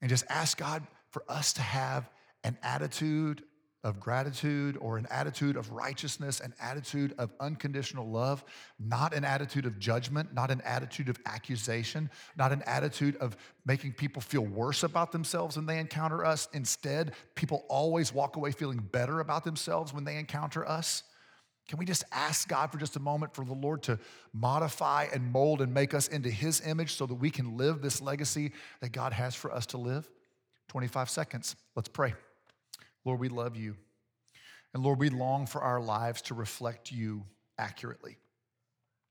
and 0.00 0.08
just 0.08 0.24
ask 0.28 0.58
God 0.58 0.86
for 1.10 1.22
us 1.28 1.52
to 1.54 1.62
have 1.62 2.08
an 2.44 2.56
attitude 2.62 3.42
of 3.84 3.98
gratitude 3.98 4.76
or 4.80 4.96
an 4.96 5.06
attitude 5.10 5.56
of 5.56 5.70
righteousness, 5.72 6.40
an 6.40 6.54
attitude 6.60 7.14
of 7.18 7.32
unconditional 7.40 8.08
love, 8.08 8.44
not 8.78 9.12
an 9.12 9.24
attitude 9.24 9.66
of 9.66 9.78
judgment, 9.78 10.32
not 10.32 10.50
an 10.50 10.60
attitude 10.62 11.08
of 11.08 11.18
accusation, 11.26 12.08
not 12.36 12.52
an 12.52 12.62
attitude 12.66 13.16
of 13.16 13.36
making 13.66 13.92
people 13.92 14.22
feel 14.22 14.44
worse 14.44 14.82
about 14.84 15.10
themselves 15.10 15.56
when 15.56 15.66
they 15.66 15.78
encounter 15.78 16.24
us. 16.24 16.48
Instead, 16.52 17.12
people 17.34 17.64
always 17.68 18.12
walk 18.12 18.36
away 18.36 18.52
feeling 18.52 18.78
better 18.78 19.20
about 19.20 19.44
themselves 19.44 19.92
when 19.92 20.04
they 20.04 20.16
encounter 20.16 20.66
us. 20.68 21.02
Can 21.68 21.78
we 21.78 21.84
just 21.84 22.04
ask 22.12 22.48
God 22.48 22.70
for 22.70 22.78
just 22.78 22.96
a 22.96 23.00
moment 23.00 23.34
for 23.34 23.44
the 23.44 23.54
Lord 23.54 23.82
to 23.84 23.98
modify 24.32 25.06
and 25.12 25.32
mold 25.32 25.62
and 25.62 25.72
make 25.72 25.94
us 25.94 26.08
into 26.08 26.28
His 26.28 26.60
image 26.60 26.94
so 26.94 27.06
that 27.06 27.14
we 27.14 27.30
can 27.30 27.56
live 27.56 27.82
this 27.82 28.00
legacy 28.00 28.52
that 28.80 28.90
God 28.92 29.12
has 29.12 29.34
for 29.34 29.52
us 29.52 29.66
to 29.66 29.78
live? 29.78 30.08
25 30.68 31.08
seconds. 31.08 31.56
Let's 31.74 31.88
pray. 31.88 32.14
Lord, 33.04 33.20
we 33.20 33.28
love 33.28 33.56
you. 33.56 33.76
And 34.74 34.82
Lord, 34.82 34.98
we 34.98 35.10
long 35.10 35.46
for 35.46 35.60
our 35.60 35.80
lives 35.80 36.22
to 36.22 36.34
reflect 36.34 36.90
you 36.90 37.24
accurately. 37.58 38.16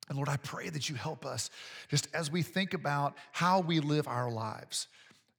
And 0.10 0.18
Lord, 0.18 0.30
I 0.30 0.38
pray 0.38 0.70
that 0.70 0.90
you 0.90 0.96
help 0.96 1.26
us 1.26 1.50
just 1.90 2.08
as 2.14 2.32
we 2.32 2.42
think 2.42 2.74
about 2.74 3.16
how 3.32 3.60
we 3.62 3.80
live 3.80 4.08
our 4.08 4.30
lives. 4.30 4.88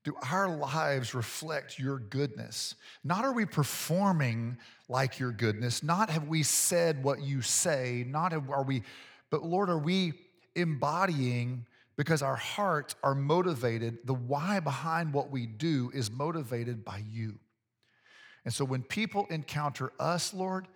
Do 0.04 0.14
our 0.30 0.48
lives 0.48 1.14
reflect 1.14 1.78
your 1.78 1.98
goodness? 1.98 2.74
Not 3.04 3.24
are 3.24 3.32
we 3.32 3.44
performing 3.44 4.58
like 4.88 5.18
your 5.18 5.32
goodness, 5.32 5.82
not 5.82 6.10
have 6.10 6.28
we 6.28 6.42
said 6.42 7.02
what 7.02 7.22
you 7.22 7.40
say, 7.40 8.04
not 8.08 8.32
have, 8.32 8.50
are 8.50 8.64
we, 8.64 8.82
but 9.30 9.44
Lord, 9.44 9.70
are 9.70 9.78
we 9.78 10.12
embodying 10.54 11.66
because 11.96 12.22
our 12.22 12.36
hearts 12.36 12.94
are 13.02 13.14
motivated, 13.14 13.98
the 14.04 14.14
why 14.14 14.60
behind 14.60 15.12
what 15.12 15.30
we 15.30 15.46
do 15.46 15.90
is 15.94 16.10
motivated 16.10 16.84
by 16.84 17.02
you. 17.10 17.38
And 18.44 18.52
so 18.52 18.64
when 18.64 18.82
people 18.82 19.26
encounter 19.30 19.92
us, 20.00 20.34
Lord, 20.34 20.66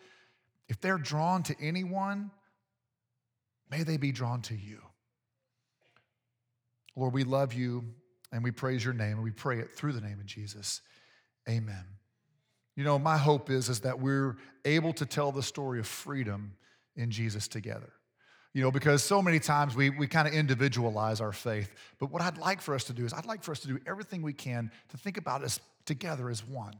if 0.68 0.80
they're 0.80 0.98
drawn 0.98 1.42
to 1.44 1.56
anyone, 1.60 2.30
may 3.70 3.82
they 3.82 3.96
be 3.96 4.12
drawn 4.12 4.42
to 4.42 4.54
you. 4.54 4.80
Lord, 6.94 7.12
we 7.12 7.24
love 7.24 7.52
you 7.52 7.84
and 8.32 8.42
we 8.42 8.50
praise 8.50 8.84
your 8.84 8.94
name 8.94 9.12
and 9.12 9.22
we 9.22 9.30
pray 9.30 9.58
it 9.58 9.76
through 9.76 9.92
the 9.92 10.00
name 10.00 10.18
of 10.18 10.26
Jesus. 10.26 10.80
Amen. 11.48 11.84
You 12.74 12.84
know, 12.84 12.98
my 12.98 13.16
hope 13.16 13.50
is, 13.50 13.68
is 13.68 13.80
that 13.80 14.00
we're 14.00 14.36
able 14.64 14.92
to 14.94 15.06
tell 15.06 15.32
the 15.32 15.42
story 15.42 15.78
of 15.78 15.86
freedom 15.86 16.54
in 16.94 17.10
Jesus 17.10 17.48
together. 17.48 17.92
You 18.52 18.62
know, 18.62 18.70
because 18.70 19.02
so 19.02 19.20
many 19.20 19.38
times 19.38 19.76
we, 19.76 19.90
we 19.90 20.06
kind 20.06 20.26
of 20.26 20.32
individualize 20.32 21.20
our 21.20 21.32
faith. 21.32 21.70
But 21.98 22.10
what 22.10 22.22
I'd 22.22 22.38
like 22.38 22.62
for 22.62 22.74
us 22.74 22.84
to 22.84 22.94
do 22.94 23.04
is, 23.04 23.12
I'd 23.12 23.26
like 23.26 23.42
for 23.42 23.52
us 23.52 23.60
to 23.60 23.68
do 23.68 23.78
everything 23.86 24.22
we 24.22 24.32
can 24.32 24.70
to 24.88 24.96
think 24.96 25.18
about 25.18 25.44
us 25.44 25.60
together 25.84 26.30
as 26.30 26.42
one. 26.42 26.74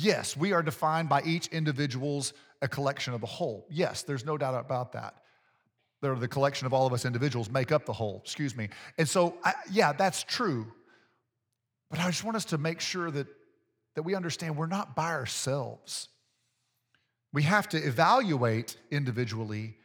Yes, 0.00 0.36
we 0.36 0.52
are 0.52 0.62
defined 0.62 1.08
by 1.08 1.22
each 1.22 1.48
individual's 1.48 2.32
a 2.62 2.68
collection 2.68 3.14
of 3.14 3.20
the 3.20 3.26
whole. 3.26 3.66
Yes, 3.68 4.02
there's 4.02 4.24
no 4.24 4.38
doubt 4.38 4.54
about 4.54 4.92
that. 4.92 5.14
They're 6.00 6.14
the 6.14 6.28
collection 6.28 6.66
of 6.66 6.72
all 6.72 6.86
of 6.86 6.92
us 6.92 7.04
individuals 7.04 7.50
make 7.50 7.72
up 7.72 7.84
the 7.84 7.92
whole, 7.92 8.20
excuse 8.22 8.56
me. 8.56 8.68
And 8.96 9.08
so, 9.08 9.34
I, 9.42 9.54
yeah, 9.72 9.92
that's 9.92 10.22
true. 10.22 10.68
But 11.90 11.98
I 11.98 12.06
just 12.06 12.22
want 12.22 12.36
us 12.36 12.44
to 12.46 12.58
make 12.58 12.80
sure 12.80 13.10
that, 13.10 13.26
that 13.96 14.04
we 14.04 14.14
understand 14.14 14.56
we're 14.56 14.66
not 14.68 14.94
by 14.94 15.10
ourselves. 15.10 16.08
We 17.32 17.42
have 17.42 17.68
to 17.70 17.78
evaluate 17.78 18.76
individually, 18.92 19.78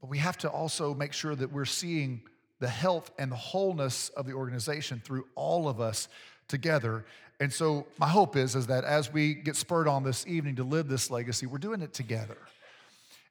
but 0.00 0.10
we 0.10 0.18
have 0.18 0.38
to 0.38 0.48
also 0.48 0.94
make 0.94 1.12
sure 1.12 1.34
that 1.34 1.50
we're 1.50 1.64
seeing 1.64 2.22
the 2.60 2.68
health 2.68 3.10
and 3.18 3.32
the 3.32 3.36
wholeness 3.36 4.10
of 4.10 4.26
the 4.26 4.34
organization 4.34 5.02
through 5.04 5.26
all 5.34 5.68
of 5.68 5.80
us 5.80 6.08
together. 6.48 7.04
And 7.40 7.52
so 7.52 7.86
my 7.98 8.08
hope 8.08 8.36
is, 8.36 8.54
is 8.54 8.68
that 8.68 8.84
as 8.84 9.12
we 9.12 9.34
get 9.34 9.56
spurred 9.56 9.88
on 9.88 10.04
this 10.04 10.26
evening 10.26 10.56
to 10.56 10.64
live 10.64 10.88
this 10.88 11.10
legacy, 11.10 11.46
we're 11.46 11.58
doing 11.58 11.82
it 11.82 11.92
together. 11.92 12.38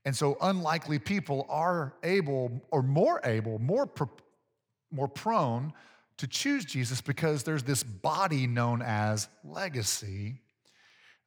And 0.06 0.16
so 0.16 0.38
unlikely 0.42 1.00
people 1.00 1.46
are 1.50 1.94
able 2.04 2.62
or 2.72 2.84
more 2.84 3.22
able, 3.24 3.60
more, 3.60 3.90
more 4.92 5.08
prone 5.08 5.74
to 6.18 6.28
choose 6.28 6.66
Jesus 6.66 7.02
because 7.02 7.44
there's 7.44 7.64
this 7.64 7.84
body 7.84 8.46
known 8.48 8.82
as 8.82 9.30
legacy 9.44 10.42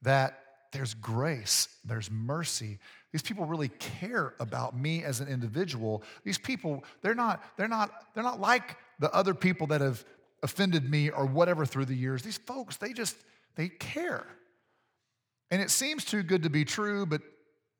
that 0.02 0.40
there's 0.72 0.94
grace, 0.94 1.68
there's 1.84 2.10
mercy. 2.10 2.78
These 3.12 3.22
people 3.22 3.46
really 3.46 3.68
care 3.68 4.34
about 4.38 4.76
me 4.76 5.02
as 5.02 5.20
an 5.20 5.28
individual. 5.28 6.02
These 6.22 6.38
people, 6.38 6.84
they're 7.00 7.14
not, 7.14 7.42
they're 7.56 7.68
not, 7.68 7.90
they're 8.14 8.22
not 8.22 8.40
like 8.40 8.76
the 8.98 9.10
other 9.14 9.32
people 9.32 9.66
that 9.68 9.80
have 9.80 10.04
offended 10.42 10.88
me 10.90 11.10
or 11.10 11.26
whatever 11.26 11.64
through 11.64 11.86
the 11.86 11.94
years. 11.94 12.22
These 12.22 12.38
folks, 12.38 12.76
they 12.76 12.92
just, 12.92 13.16
they 13.56 13.68
care. 13.68 14.26
And 15.50 15.62
it 15.62 15.70
seems 15.70 16.04
too 16.04 16.22
good 16.22 16.42
to 16.42 16.50
be 16.50 16.64
true, 16.64 17.06
but 17.06 17.22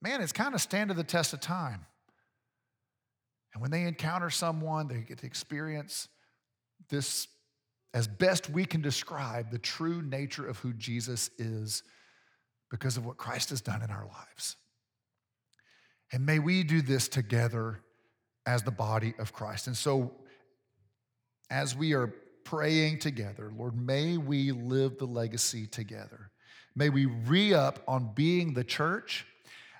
man, 0.01 0.21
it's 0.21 0.33
kind 0.33 0.55
of 0.55 0.61
stand 0.61 0.91
to 0.91 0.95
the 0.95 1.05
test 1.05 1.33
of 1.33 1.41
time. 1.41 1.87
And 3.53 3.63
when 3.63 3.71
they 3.71 3.83
encounter 3.83 4.31
someone, 4.31 4.89
they 4.89 5.01
get 5.01 5.19
to 5.19 5.27
experience 5.27 6.09
this 6.91 7.29
as 7.95 8.07
best 8.07 8.51
we 8.51 8.67
can 8.67 8.83
describe 8.83 9.51
the 9.51 9.59
true 9.59 10.03
nature 10.03 10.47
of 10.47 10.59
who 10.59 10.75
Jesus 10.75 11.31
is 11.39 11.83
because 12.71 12.97
of 12.97 13.07
what 13.07 13.17
Christ 13.17 13.51
has 13.51 13.61
done 13.61 13.83
in 13.83 13.91
our 13.91 14.07
lives. 14.07 14.57
And 16.13 16.27
may 16.27 16.39
we 16.39 16.63
do 16.63 16.83
this 16.83 17.09
together 17.09 17.81
as 18.45 18.63
the 18.63 18.71
body 18.71 19.15
of 19.19 19.33
Christ. 19.33 19.67
And 19.67 19.77
so, 19.77 20.13
as 21.51 21.75
we 21.75 21.95
are 21.95 22.13
praying 22.47 23.01
together, 23.01 23.53
Lord, 23.57 23.77
may 23.77 24.17
we 24.17 24.53
live 24.53 24.99
the 24.99 25.07
legacy 25.07 25.67
together. 25.67 26.31
May 26.77 26.89
we 26.89 27.07
re 27.07 27.53
up 27.53 27.83
on 27.89 28.13
being 28.15 28.55
the 28.55 28.65
church 28.65 29.27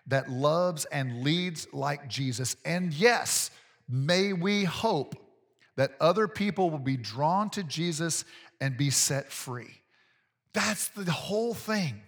that 0.09 0.29
loves 0.29 0.85
and 0.87 1.23
leads 1.23 1.69
like 1.73 2.09
Jesus. 2.09 2.57
And 2.65 2.93
yes, 2.93 3.51
may 3.89 4.33
we 4.33 4.65
hope 4.65 5.15
that 5.77 5.93
other 6.01 6.27
people 6.27 6.71
will 6.71 6.79
be 6.79 6.97
drawn 6.97 7.51
to 7.51 7.63
Jesus 7.63 8.25
and 8.61 8.77
be 8.77 8.91
set 8.91 9.31
free. 9.31 9.83
That's 10.53 10.89
the 10.89 11.11
whole 11.13 11.55
thing. 11.55 12.03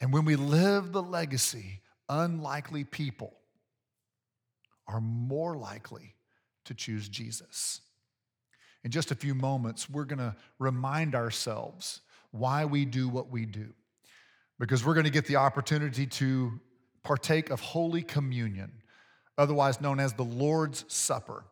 And 0.00 0.12
when 0.12 0.24
we 0.24 0.36
live 0.36 0.92
the 0.92 1.02
legacy, 1.02 1.80
unlikely 2.08 2.84
people 2.84 3.32
are 4.86 5.00
more 5.00 5.56
likely 5.56 6.14
to 6.66 6.74
choose 6.74 7.08
Jesus. 7.08 7.80
In 8.86 8.92
just 8.92 9.10
a 9.10 9.16
few 9.16 9.34
moments, 9.34 9.90
we're 9.90 10.04
going 10.04 10.20
to 10.20 10.36
remind 10.60 11.16
ourselves 11.16 12.02
why 12.30 12.64
we 12.66 12.84
do 12.84 13.08
what 13.08 13.32
we 13.32 13.44
do. 13.44 13.74
Because 14.60 14.86
we're 14.86 14.94
going 14.94 15.06
to 15.06 15.10
get 15.10 15.26
the 15.26 15.34
opportunity 15.34 16.06
to 16.06 16.60
partake 17.02 17.50
of 17.50 17.58
Holy 17.58 18.02
Communion, 18.02 18.70
otherwise 19.36 19.80
known 19.80 19.98
as 19.98 20.12
the 20.12 20.22
Lord's 20.22 20.84
Supper. 20.86 21.42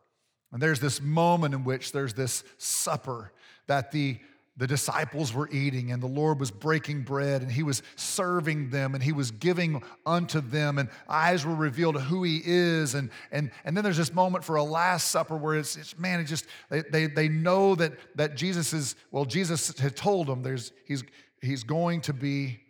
And 0.53 0.61
there's 0.61 0.79
this 0.79 1.01
moment 1.01 1.53
in 1.53 1.65
which 1.65 1.91
there's 1.91 2.13
this 2.13 2.45
supper 2.57 3.33
that 3.67 3.91
the 3.91 4.17
the 4.57 4.67
disciples 4.67 5.33
were 5.33 5.49
eating 5.51 5.91
and 5.91 6.01
the 6.01 6.07
Lord 6.07 6.39
was 6.39 6.49
breaking 6.49 7.01
bread 7.01 7.41
and 7.41 7.51
he 7.51 7.61
was 7.61 7.83
serving 7.97 8.69
them 8.69 8.93
and 8.93 9.03
he 9.03 9.11
was 9.11 9.31
giving 9.31 9.83
unto 10.05 10.39
them 10.39 10.77
and 10.77 10.89
eyes 11.09 11.45
were 11.45 11.55
revealed 11.55 11.95
to 11.95 12.01
who 12.01 12.23
he 12.23 12.41
is. 12.45 12.95
And, 12.95 13.09
and, 13.31 13.51
and 13.65 13.75
then 13.75 13.83
there's 13.83 13.97
this 13.97 14.13
moment 14.13 14.45
for 14.45 14.55
a 14.55 14.63
last 14.63 15.11
supper 15.11 15.35
where 15.35 15.55
it's, 15.55 15.75
it's 15.75 15.99
man, 15.99 16.21
it 16.21 16.25
just, 16.25 16.45
they, 16.69 16.83
they, 16.89 17.07
they 17.07 17.27
know 17.27 17.75
that, 17.75 17.93
that 18.15 18.35
Jesus 18.35 18.71
is, 18.71 18.95
well, 19.11 19.25
Jesus 19.25 19.77
had 19.77 19.95
told 19.95 20.27
them 20.27 20.41
there's, 20.41 20.71
he's, 20.85 21.03
he's 21.41 21.63
going 21.63 21.99
to 22.01 22.13
be 22.13 22.61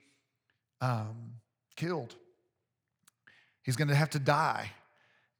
um, 0.82 1.34
killed. 1.76 2.16
He's 3.62 3.76
going 3.76 3.90
to 3.90 3.96
have 3.96 4.10
to 4.12 4.20
die. 4.20 4.72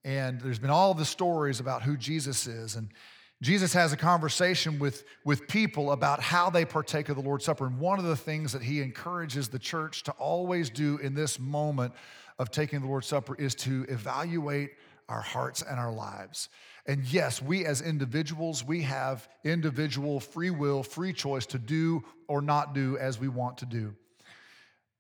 And 0.04 0.40
there's 0.42 0.60
been 0.60 0.70
all 0.70 0.94
the 0.94 1.06
stories 1.06 1.60
about 1.60 1.82
who 1.82 1.98
Jesus 1.98 2.46
is. 2.46 2.76
And, 2.76 2.90
Jesus 3.42 3.74
has 3.74 3.92
a 3.92 3.98
conversation 3.98 4.80
with, 4.80 5.04
with 5.26 5.48
people 5.48 5.92
about 5.92 6.22
how 6.22 6.50
they 6.50 6.66
partake 6.66 7.10
of 7.10 7.16
the 7.16 7.22
Lord's 7.22 7.46
Supper. 7.46 7.66
And 7.66 7.80
one 7.80 8.00
of 8.00 8.06
the 8.06 8.16
things 8.16 8.54
that 8.54 8.62
he 8.62 8.82
encourages 8.82 9.50
the 9.50 9.60
church 9.60 10.04
to 10.04 10.12
always 10.14 10.70
do 10.70 10.98
in 11.00 11.14
this 11.14 11.40
moment 11.40 11.94
of 12.40 12.50
taking 12.50 12.80
the 12.82 12.88
Lord's 12.88 13.08
Supper 13.08 13.36
is 13.36 13.54
to 13.56 13.86
evaluate 13.90 14.72
our 15.10 15.22
hearts 15.22 15.62
and 15.62 15.80
our 15.80 15.92
lives. 15.92 16.50
And 16.86 17.06
yes, 17.06 17.42
we 17.42 17.66
as 17.66 17.82
individuals, 17.82 18.64
we 18.64 18.84
have 18.84 19.28
individual 19.44 20.20
free 20.20 20.50
will, 20.50 20.84
free 20.84 21.14
choice 21.14 21.46
to 21.48 21.60
do 21.60 22.04
or 22.28 22.42
not 22.42 22.74
do 22.74 22.98
as 22.98 23.20
we 23.20 23.28
want 23.28 23.58
to 23.60 23.66
do. 23.66 23.96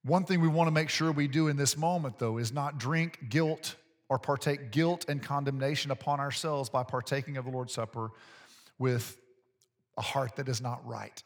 One 0.03 0.23
thing 0.23 0.41
we 0.41 0.47
want 0.47 0.67
to 0.67 0.71
make 0.71 0.89
sure 0.89 1.11
we 1.11 1.27
do 1.27 1.47
in 1.47 1.57
this 1.57 1.77
moment, 1.77 2.19
though, 2.19 2.37
is 2.37 2.51
not 2.51 2.77
drink 2.77 3.29
guilt 3.29 3.75
or 4.09 4.19
partake 4.19 4.71
guilt 4.71 5.05
and 5.07 5.21
condemnation 5.21 5.91
upon 5.91 6.19
ourselves 6.19 6.69
by 6.69 6.83
partaking 6.83 7.37
of 7.37 7.45
the 7.45 7.51
Lord's 7.51 7.73
Supper 7.73 8.11
with 8.77 9.17
a 9.97 10.01
heart 10.01 10.35
that 10.35 10.47
is 10.47 10.61
not 10.61 10.85
right. 10.85 11.23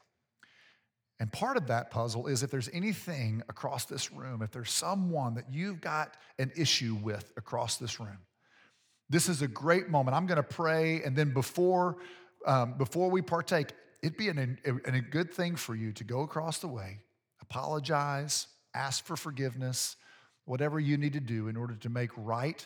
And 1.20 1.32
part 1.32 1.58
of 1.58 1.68
that 1.68 1.92
puzzle 1.92 2.28
is 2.28 2.44
if 2.44 2.52
there's 2.52 2.70
anything 2.72 3.44
across 3.50 3.86
this 3.86 4.12
room, 4.12 4.42
if 4.42 4.52
there's 4.52 4.72
someone 4.72 5.34
that 5.36 5.52
you've 5.52 5.82
got 5.82 6.16
an 6.38 6.52
issue 6.56 6.98
with 7.02 7.34
across 7.36 7.76
this 7.78 8.00
room, 8.00 8.20
this 9.10 9.28
is 9.28 9.42
a 9.42 9.48
great 9.48 9.90
moment. 9.90 10.16
I'm 10.16 10.28
going 10.28 10.38
to 10.38 10.44
pray, 10.44 11.02
and 11.04 11.16
then 11.16 11.34
before, 11.34 11.98
um, 12.46 12.76
before 12.78 13.10
we 13.10 13.22
partake, 13.22 13.74
it'd 14.02 14.18
be 14.18 14.30
an, 14.30 14.60
a, 14.66 14.96
a 14.96 15.02
good 15.02 15.34
thing 15.34 15.56
for 15.56 15.76
you 15.76 15.92
to 15.94 16.04
go 16.06 16.22
across 16.22 16.60
the 16.60 16.68
way, 16.68 17.00
apologize, 17.42 18.48
ask 18.74 19.04
for 19.04 19.18
forgiveness, 19.18 19.98
whatever 20.50 20.80
you 20.80 20.98
need 20.98 21.14
to 21.14 21.20
do 21.20 21.48
in 21.48 21.56
order 21.56 21.76
to 21.76 21.90
make 21.90 22.10
right 22.18 22.66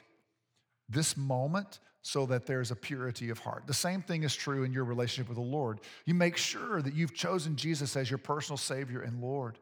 this 0.87 1.17
moment 1.17 1.79
so 2.01 2.25
that 2.25 2.45
there's 2.45 2.71
a 2.71 2.75
purity 2.77 3.29
of 3.29 3.39
heart. 3.39 3.63
The 3.67 3.73
same 3.73 4.01
thing 4.01 4.23
is 4.23 4.33
true 4.33 4.63
in 4.63 4.71
your 4.71 4.85
relationship 4.85 5.27
with 5.27 5.37
the 5.37 5.43
Lord. 5.43 5.81
You 6.05 6.13
make 6.13 6.37
sure 6.37 6.81
that 6.81 6.93
you've 6.93 7.13
chosen 7.13 7.57
Jesus 7.57 7.97
as 7.97 8.09
your 8.09 8.19
personal 8.19 8.57
Savior 8.57 9.01
and 9.01 9.21
Lord, 9.21 9.59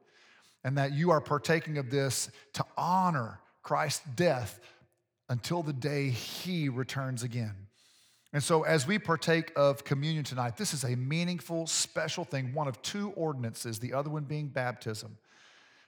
and 0.64 0.78
that 0.78 0.94
you 0.94 1.10
are 1.10 1.20
partaking 1.20 1.80
of 1.80 1.90
this 1.90 2.30
to 2.54 2.66
honor 2.78 3.40
Christ's 3.64 4.06
death 4.16 4.60
until 5.28 5.64
the 5.64 5.74
day 5.74 6.10
He 6.10 6.70
returns 6.70 7.24
again. 7.24 7.56
And 8.34 8.44
so, 8.44 8.64
as 8.64 8.86
we 8.86 9.00
partake 9.00 9.52
of 9.56 9.84
communion 9.84 10.24
tonight, 10.24 10.58
this 10.58 10.76
is 10.76 10.84
a 10.84 10.96
meaningful, 10.96 11.66
special 11.66 12.24
thing, 12.24 12.54
one 12.54 12.68
of 12.68 12.80
two 12.84 13.12
ordinances, 13.16 13.80
the 13.80 13.94
other 13.94 14.12
one 14.12 14.24
being 14.24 14.48
baptism 14.48 15.18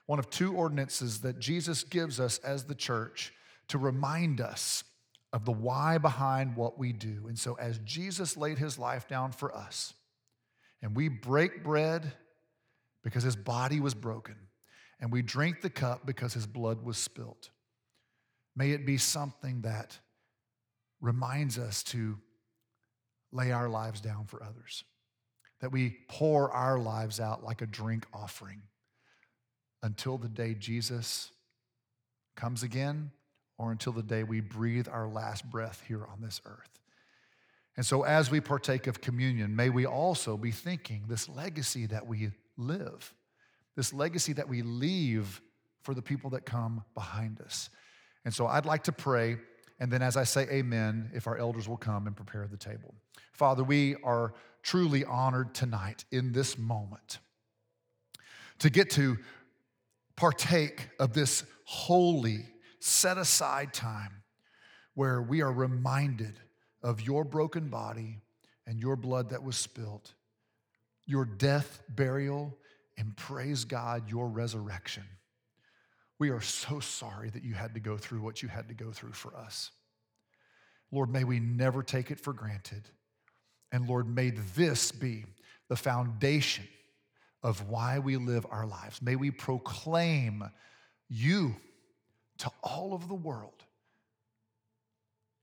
one 0.06 0.18
of 0.18 0.28
two 0.30 0.54
ordinances 0.54 1.20
that 1.20 1.38
Jesus 1.38 1.82
gives 1.82 2.20
us 2.20 2.38
as 2.38 2.64
the 2.64 2.74
church 2.74 3.32
to 3.68 3.78
remind 3.78 4.40
us 4.40 4.84
of 5.32 5.44
the 5.44 5.52
why 5.52 5.98
behind 5.98 6.56
what 6.56 6.78
we 6.78 6.92
do. 6.92 7.24
And 7.26 7.38
so, 7.38 7.54
as 7.54 7.78
Jesus 7.78 8.36
laid 8.36 8.58
his 8.58 8.78
life 8.78 9.08
down 9.08 9.32
for 9.32 9.54
us, 9.54 9.94
and 10.82 10.94
we 10.94 11.08
break 11.08 11.64
bread 11.64 12.12
because 13.02 13.22
his 13.22 13.36
body 13.36 13.80
was 13.80 13.94
broken, 13.94 14.36
and 15.00 15.10
we 15.10 15.22
drink 15.22 15.60
the 15.60 15.70
cup 15.70 16.06
because 16.06 16.34
his 16.34 16.46
blood 16.46 16.82
was 16.82 16.98
spilt, 16.98 17.50
may 18.54 18.70
it 18.72 18.86
be 18.86 18.98
something 18.98 19.62
that 19.62 19.98
reminds 21.00 21.58
us 21.58 21.82
to 21.82 22.18
lay 23.32 23.50
our 23.50 23.68
lives 23.68 24.00
down 24.00 24.26
for 24.26 24.42
others, 24.42 24.84
that 25.60 25.72
we 25.72 25.96
pour 26.08 26.50
our 26.52 26.78
lives 26.78 27.18
out 27.18 27.42
like 27.42 27.62
a 27.62 27.66
drink 27.66 28.06
offering 28.12 28.62
until 29.84 30.16
the 30.16 30.28
day 30.28 30.54
Jesus 30.54 31.30
comes 32.34 32.62
again 32.62 33.10
or 33.58 33.70
until 33.70 33.92
the 33.92 34.02
day 34.02 34.24
we 34.24 34.40
breathe 34.40 34.88
our 34.90 35.06
last 35.06 35.48
breath 35.48 35.82
here 35.86 36.04
on 36.10 36.22
this 36.22 36.40
earth. 36.46 36.80
And 37.76 37.84
so, 37.84 38.02
as 38.02 38.30
we 38.30 38.40
partake 38.40 38.86
of 38.86 39.00
communion, 39.00 39.54
may 39.54 39.68
we 39.68 39.84
also 39.84 40.36
be 40.36 40.52
thinking 40.52 41.04
this 41.06 41.28
legacy 41.28 41.86
that 41.86 42.06
we 42.06 42.30
live, 42.56 43.14
this 43.76 43.92
legacy 43.92 44.32
that 44.32 44.48
we 44.48 44.62
leave 44.62 45.42
for 45.82 45.92
the 45.92 46.02
people 46.02 46.30
that 46.30 46.46
come 46.46 46.82
behind 46.94 47.40
us. 47.40 47.68
And 48.24 48.32
so, 48.32 48.46
I'd 48.46 48.64
like 48.64 48.84
to 48.84 48.92
pray, 48.92 49.36
and 49.80 49.92
then 49.92 50.02
as 50.02 50.16
I 50.16 50.24
say 50.24 50.48
amen, 50.50 51.10
if 51.12 51.26
our 51.26 51.36
elders 51.36 51.68
will 51.68 51.76
come 51.76 52.06
and 52.06 52.16
prepare 52.16 52.46
the 52.46 52.56
table. 52.56 52.94
Father, 53.32 53.62
we 53.62 53.96
are 54.02 54.32
truly 54.62 55.04
honored 55.04 55.52
tonight 55.52 56.04
in 56.10 56.32
this 56.32 56.56
moment 56.56 57.18
to 58.60 58.70
get 58.70 58.88
to 58.90 59.18
partake 60.16 60.88
of 60.98 61.12
this 61.12 61.44
holy, 61.64 62.46
set 62.80 63.18
aside 63.18 63.72
time 63.72 64.22
where 64.94 65.20
we 65.20 65.42
are 65.42 65.52
reminded 65.52 66.38
of 66.82 67.00
your 67.00 67.24
broken 67.24 67.68
body 67.68 68.20
and 68.66 68.78
your 68.78 68.96
blood 68.96 69.30
that 69.30 69.42
was 69.42 69.56
spilt, 69.56 70.12
your 71.06 71.24
death, 71.24 71.82
burial, 71.88 72.56
and 72.96 73.16
praise 73.16 73.64
God, 73.64 74.08
your 74.08 74.28
resurrection. 74.28 75.04
We 76.18 76.30
are 76.30 76.40
so 76.40 76.80
sorry 76.80 77.30
that 77.30 77.42
you 77.42 77.54
had 77.54 77.74
to 77.74 77.80
go 77.80 77.96
through 77.96 78.20
what 78.20 78.42
you 78.42 78.48
had 78.48 78.68
to 78.68 78.74
go 78.74 78.92
through 78.92 79.12
for 79.12 79.36
us. 79.36 79.70
Lord, 80.92 81.10
may 81.10 81.24
we 81.24 81.40
never 81.40 81.82
take 81.82 82.10
it 82.10 82.20
for 82.20 82.32
granted. 82.32 82.88
And 83.72 83.88
Lord, 83.88 84.08
may 84.08 84.30
this 84.30 84.92
be 84.92 85.24
the 85.68 85.76
foundation 85.76 86.68
of 87.44 87.68
why 87.68 87.98
we 87.98 88.16
live 88.16 88.46
our 88.50 88.66
lives. 88.66 89.02
May 89.02 89.16
we 89.16 89.30
proclaim 89.30 90.42
you 91.10 91.54
to 92.38 92.50
all 92.62 92.94
of 92.94 93.06
the 93.06 93.14
world. 93.14 93.62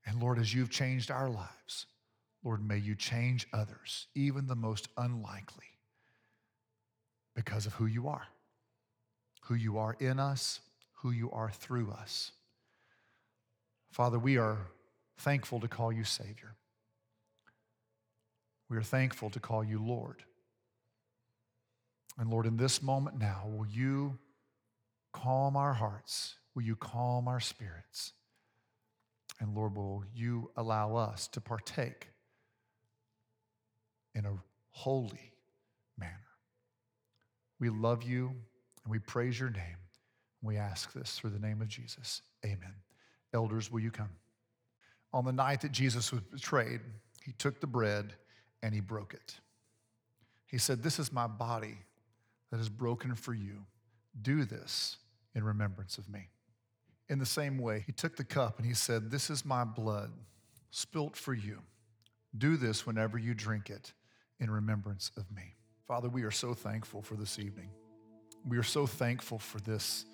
And 0.04 0.20
Lord, 0.20 0.40
as 0.40 0.52
you've 0.52 0.68
changed 0.68 1.12
our 1.12 1.30
lives, 1.30 1.86
Lord, 2.44 2.66
may 2.66 2.76
you 2.76 2.96
change 2.96 3.46
others, 3.52 4.08
even 4.16 4.48
the 4.48 4.56
most 4.56 4.88
unlikely, 4.98 5.64
because 7.36 7.66
of 7.66 7.74
who 7.74 7.86
you 7.86 8.08
are, 8.08 8.26
who 9.42 9.54
you 9.54 9.78
are 9.78 9.96
in 10.00 10.18
us, 10.18 10.58
who 11.02 11.12
you 11.12 11.30
are 11.30 11.50
through 11.50 11.92
us. 11.92 12.32
Father, 13.92 14.18
we 14.18 14.38
are 14.38 14.58
thankful 15.18 15.60
to 15.60 15.68
call 15.68 15.92
you 15.92 16.02
Savior. 16.02 16.56
We 18.68 18.76
are 18.76 18.82
thankful 18.82 19.30
to 19.30 19.38
call 19.38 19.62
you 19.62 19.80
Lord. 19.80 20.24
And 22.18 22.30
Lord, 22.30 22.46
in 22.46 22.56
this 22.56 22.82
moment 22.82 23.18
now, 23.18 23.44
will 23.46 23.66
you 23.66 24.18
calm 25.12 25.56
our 25.56 25.72
hearts? 25.72 26.36
Will 26.54 26.62
you 26.62 26.76
calm 26.76 27.28
our 27.28 27.40
spirits? 27.40 28.12
And 29.40 29.54
Lord, 29.54 29.74
will 29.76 30.04
you 30.14 30.50
allow 30.56 30.96
us 30.96 31.26
to 31.28 31.40
partake 31.40 32.08
in 34.14 34.24
a 34.24 34.34
holy 34.70 35.32
manner? 35.98 36.12
We 37.58 37.70
love 37.70 38.02
you 38.02 38.28
and 38.84 38.90
we 38.90 38.98
praise 38.98 39.40
your 39.40 39.50
name. 39.50 39.76
We 40.42 40.56
ask 40.56 40.92
this 40.92 41.18
through 41.18 41.30
the 41.30 41.38
name 41.38 41.62
of 41.62 41.68
Jesus. 41.68 42.22
Amen. 42.44 42.74
Elders, 43.32 43.70
will 43.70 43.80
you 43.80 43.90
come? 43.90 44.10
On 45.12 45.24
the 45.24 45.32
night 45.32 45.60
that 45.62 45.72
Jesus 45.72 46.10
was 46.10 46.20
betrayed, 46.20 46.80
he 47.24 47.32
took 47.32 47.60
the 47.60 47.66
bread 47.66 48.14
and 48.62 48.74
he 48.74 48.80
broke 48.80 49.14
it. 49.14 49.36
He 50.46 50.58
said, 50.58 50.82
This 50.82 50.98
is 50.98 51.12
my 51.12 51.26
body 51.26 51.78
that 52.52 52.60
is 52.60 52.68
broken 52.68 53.16
for 53.16 53.34
you. 53.34 53.64
Do 54.20 54.44
this 54.44 54.98
in 55.34 55.42
remembrance 55.42 55.98
of 55.98 56.08
me. 56.08 56.28
In 57.08 57.18
the 57.18 57.26
same 57.26 57.58
way, 57.58 57.82
he 57.84 57.92
took 57.92 58.16
the 58.16 58.24
cup 58.24 58.58
and 58.58 58.66
he 58.66 58.74
said, 58.74 59.10
This 59.10 59.30
is 59.30 59.44
my 59.44 59.64
blood 59.64 60.12
spilt 60.70 61.16
for 61.16 61.34
you. 61.34 61.58
Do 62.36 62.56
this 62.56 62.86
whenever 62.86 63.18
you 63.18 63.34
drink 63.34 63.70
it 63.70 63.92
in 64.38 64.50
remembrance 64.50 65.10
of 65.16 65.30
me. 65.34 65.54
Father, 65.88 66.08
we 66.08 66.22
are 66.22 66.30
so 66.30 66.54
thankful 66.54 67.02
for 67.02 67.16
this 67.16 67.38
evening. 67.38 67.70
We 68.46 68.58
are 68.58 68.62
so 68.62 68.86
thankful 68.86 69.38
for 69.38 69.58
this 69.60 70.04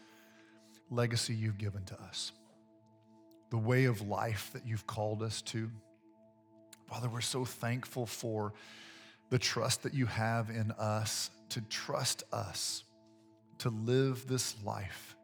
legacy 0.90 1.34
you've 1.34 1.58
given 1.58 1.84
to 1.86 2.00
us, 2.02 2.32
the 3.50 3.58
way 3.58 3.84
of 3.84 4.00
life 4.08 4.50
that 4.52 4.66
you've 4.66 4.86
called 4.86 5.22
us 5.22 5.42
to. 5.42 5.70
Father, 6.88 7.08
we're 7.08 7.20
so 7.20 7.44
thankful 7.44 8.06
for 8.06 8.54
the 9.30 9.38
trust 9.38 9.82
that 9.82 9.94
you 9.94 10.06
have 10.06 10.50
in 10.50 10.72
us 10.72 11.30
to 11.50 11.60
trust 11.62 12.24
us 12.32 12.84
to 13.58 13.70
live 13.70 14.26
this 14.26 14.54
life 14.64 15.16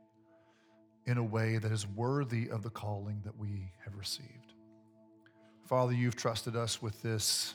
in 1.07 1.19
a 1.19 1.23
way 1.23 1.59
that 1.59 1.71
is 1.71 1.87
worthy 1.87 2.49
of 2.49 2.63
the 2.63 2.71
calling 2.71 3.21
that 3.25 3.39
we 3.39 3.71
have 3.85 3.95
received. 3.97 4.55
Father, 5.67 5.93
you've 5.93 6.17
trusted 6.17 6.57
us 6.57 6.83
with 6.83 7.01
this 7.03 7.55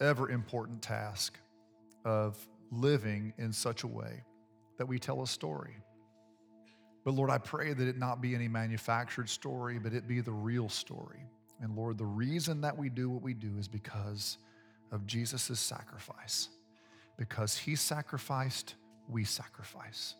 ever 0.00 0.30
important 0.30 0.82
task 0.82 1.38
of 2.04 2.36
living 2.70 3.32
in 3.38 3.52
such 3.52 3.82
a 3.82 3.86
way 3.86 4.22
that 4.76 4.86
we 4.86 4.98
tell 4.98 5.22
a 5.22 5.26
story. 5.26 5.76
But 7.04 7.14
Lord, 7.14 7.30
I 7.30 7.38
pray 7.38 7.72
that 7.72 7.88
it 7.88 7.96
not 7.96 8.20
be 8.20 8.34
any 8.34 8.48
manufactured 8.48 9.28
story, 9.28 9.78
but 9.78 9.92
it 9.92 10.06
be 10.06 10.20
the 10.20 10.32
real 10.32 10.68
story. 10.68 11.20
And 11.60 11.74
Lord, 11.76 11.98
the 11.98 12.04
reason 12.04 12.60
that 12.62 12.76
we 12.76 12.88
do 12.88 13.08
what 13.08 13.22
we 13.22 13.34
do 13.34 13.50
is 13.58 13.66
because 13.66 14.38
of 14.92 15.06
Jesus' 15.06 15.58
sacrifice. 15.60 16.48
Because 17.16 17.56
he 17.56 17.74
sacrificed, 17.76 18.74
we 19.08 19.24
sacrifice. 19.24 20.14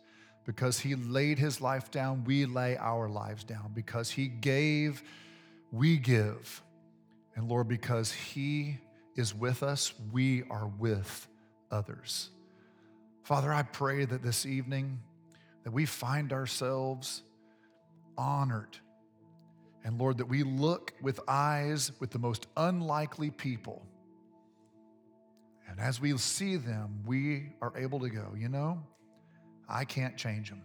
Because 0.44 0.80
he 0.80 0.94
laid 0.94 1.38
his 1.38 1.60
life 1.60 1.90
down, 1.90 2.24
we 2.24 2.46
lay 2.46 2.76
our 2.76 3.08
lives 3.08 3.44
down. 3.44 3.72
Because 3.74 4.10
he 4.10 4.28
gave, 4.28 5.02
we 5.70 5.96
give. 5.96 6.62
And 7.36 7.48
Lord, 7.48 7.68
because 7.68 8.12
he 8.12 8.78
is 9.14 9.34
with 9.34 9.62
us, 9.62 9.92
we 10.12 10.44
are 10.50 10.68
with 10.78 11.28
others. 11.70 12.30
Father, 13.22 13.52
I 13.52 13.62
pray 13.62 14.04
that 14.04 14.22
this 14.22 14.46
evening 14.46 15.00
that 15.64 15.70
we 15.70 15.84
find 15.84 16.32
ourselves 16.32 17.22
honored. 18.16 18.78
And 19.84 19.98
Lord, 20.00 20.18
that 20.18 20.28
we 20.28 20.42
look 20.42 20.94
with 21.02 21.20
eyes 21.28 21.92
with 22.00 22.10
the 22.10 22.18
most 22.18 22.46
unlikely 22.56 23.30
people 23.30 23.86
and 25.78 25.86
as 25.86 26.00
we 26.00 26.16
see 26.18 26.56
them, 26.56 27.04
we 27.06 27.52
are 27.62 27.72
able 27.76 28.00
to 28.00 28.08
go, 28.08 28.34
you 28.36 28.48
know, 28.48 28.82
I 29.68 29.84
can't 29.84 30.16
change 30.16 30.50
them, 30.50 30.62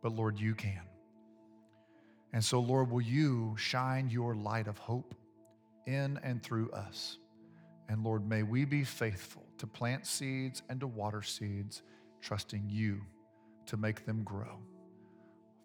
but 0.00 0.12
Lord, 0.12 0.38
you 0.38 0.54
can. 0.54 0.82
And 2.32 2.44
so, 2.44 2.60
Lord, 2.60 2.88
will 2.88 3.00
you 3.00 3.56
shine 3.58 4.10
your 4.10 4.36
light 4.36 4.68
of 4.68 4.78
hope 4.78 5.16
in 5.88 6.20
and 6.22 6.40
through 6.40 6.70
us? 6.70 7.18
And 7.88 8.04
Lord, 8.04 8.28
may 8.28 8.44
we 8.44 8.64
be 8.64 8.84
faithful 8.84 9.44
to 9.58 9.66
plant 9.66 10.06
seeds 10.06 10.62
and 10.68 10.78
to 10.80 10.86
water 10.86 11.22
seeds, 11.22 11.82
trusting 12.20 12.68
you 12.68 13.00
to 13.66 13.76
make 13.76 14.06
them 14.06 14.22
grow. 14.22 14.60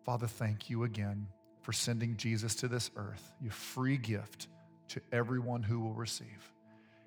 Father, 0.03 0.25
thank 0.25 0.71
you 0.71 0.85
again 0.85 1.27
for 1.61 1.73
sending 1.73 2.17
Jesus 2.17 2.55
to 2.55 2.67
this 2.67 2.89
earth, 2.95 3.33
your 3.39 3.51
free 3.51 3.97
gift 3.97 4.47
to 4.87 5.01
everyone 5.11 5.61
who 5.61 5.79
will 5.79 5.93
receive. 5.93 6.51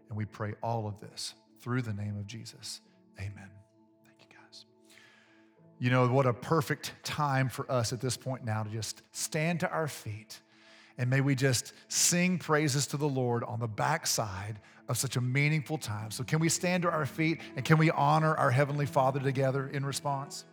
And 0.09 0.16
we 0.16 0.26
pray 0.26 0.55
all 0.62 0.87
of 0.87 1.00
this 1.00 1.35
through 1.60 1.82
the 1.82 1.92
name 1.92 2.16
of 2.16 2.26
Jesus. 2.26 2.80
Amen. 3.18 3.50
Thank 4.04 4.16
you, 4.20 4.36
guys. 4.36 4.64
You 5.78 5.90
know, 5.90 6.06
what 6.08 6.26
a 6.26 6.32
perfect 6.32 6.92
time 7.02 7.48
for 7.48 7.70
us 7.70 7.92
at 7.92 8.00
this 8.00 8.16
point 8.16 8.44
now 8.44 8.62
to 8.62 8.70
just 8.70 9.02
stand 9.12 9.60
to 9.60 9.70
our 9.70 9.88
feet 9.88 10.40
and 10.98 11.10
may 11.10 11.20
we 11.20 11.34
just 11.34 11.72
sing 11.88 12.38
praises 12.38 12.86
to 12.88 12.96
the 12.96 13.08
Lord 13.08 13.44
on 13.44 13.60
the 13.60 13.68
backside 13.68 14.60
of 14.88 14.96
such 14.96 15.16
a 15.16 15.20
meaningful 15.20 15.78
time. 15.78 16.10
So, 16.10 16.24
can 16.24 16.38
we 16.38 16.48
stand 16.48 16.84
to 16.84 16.90
our 16.90 17.06
feet 17.06 17.40
and 17.56 17.64
can 17.64 17.76
we 17.78 17.90
honor 17.90 18.34
our 18.34 18.50
Heavenly 18.50 18.86
Father 18.86 19.20
together 19.20 19.68
in 19.68 19.84
response? 19.84 20.44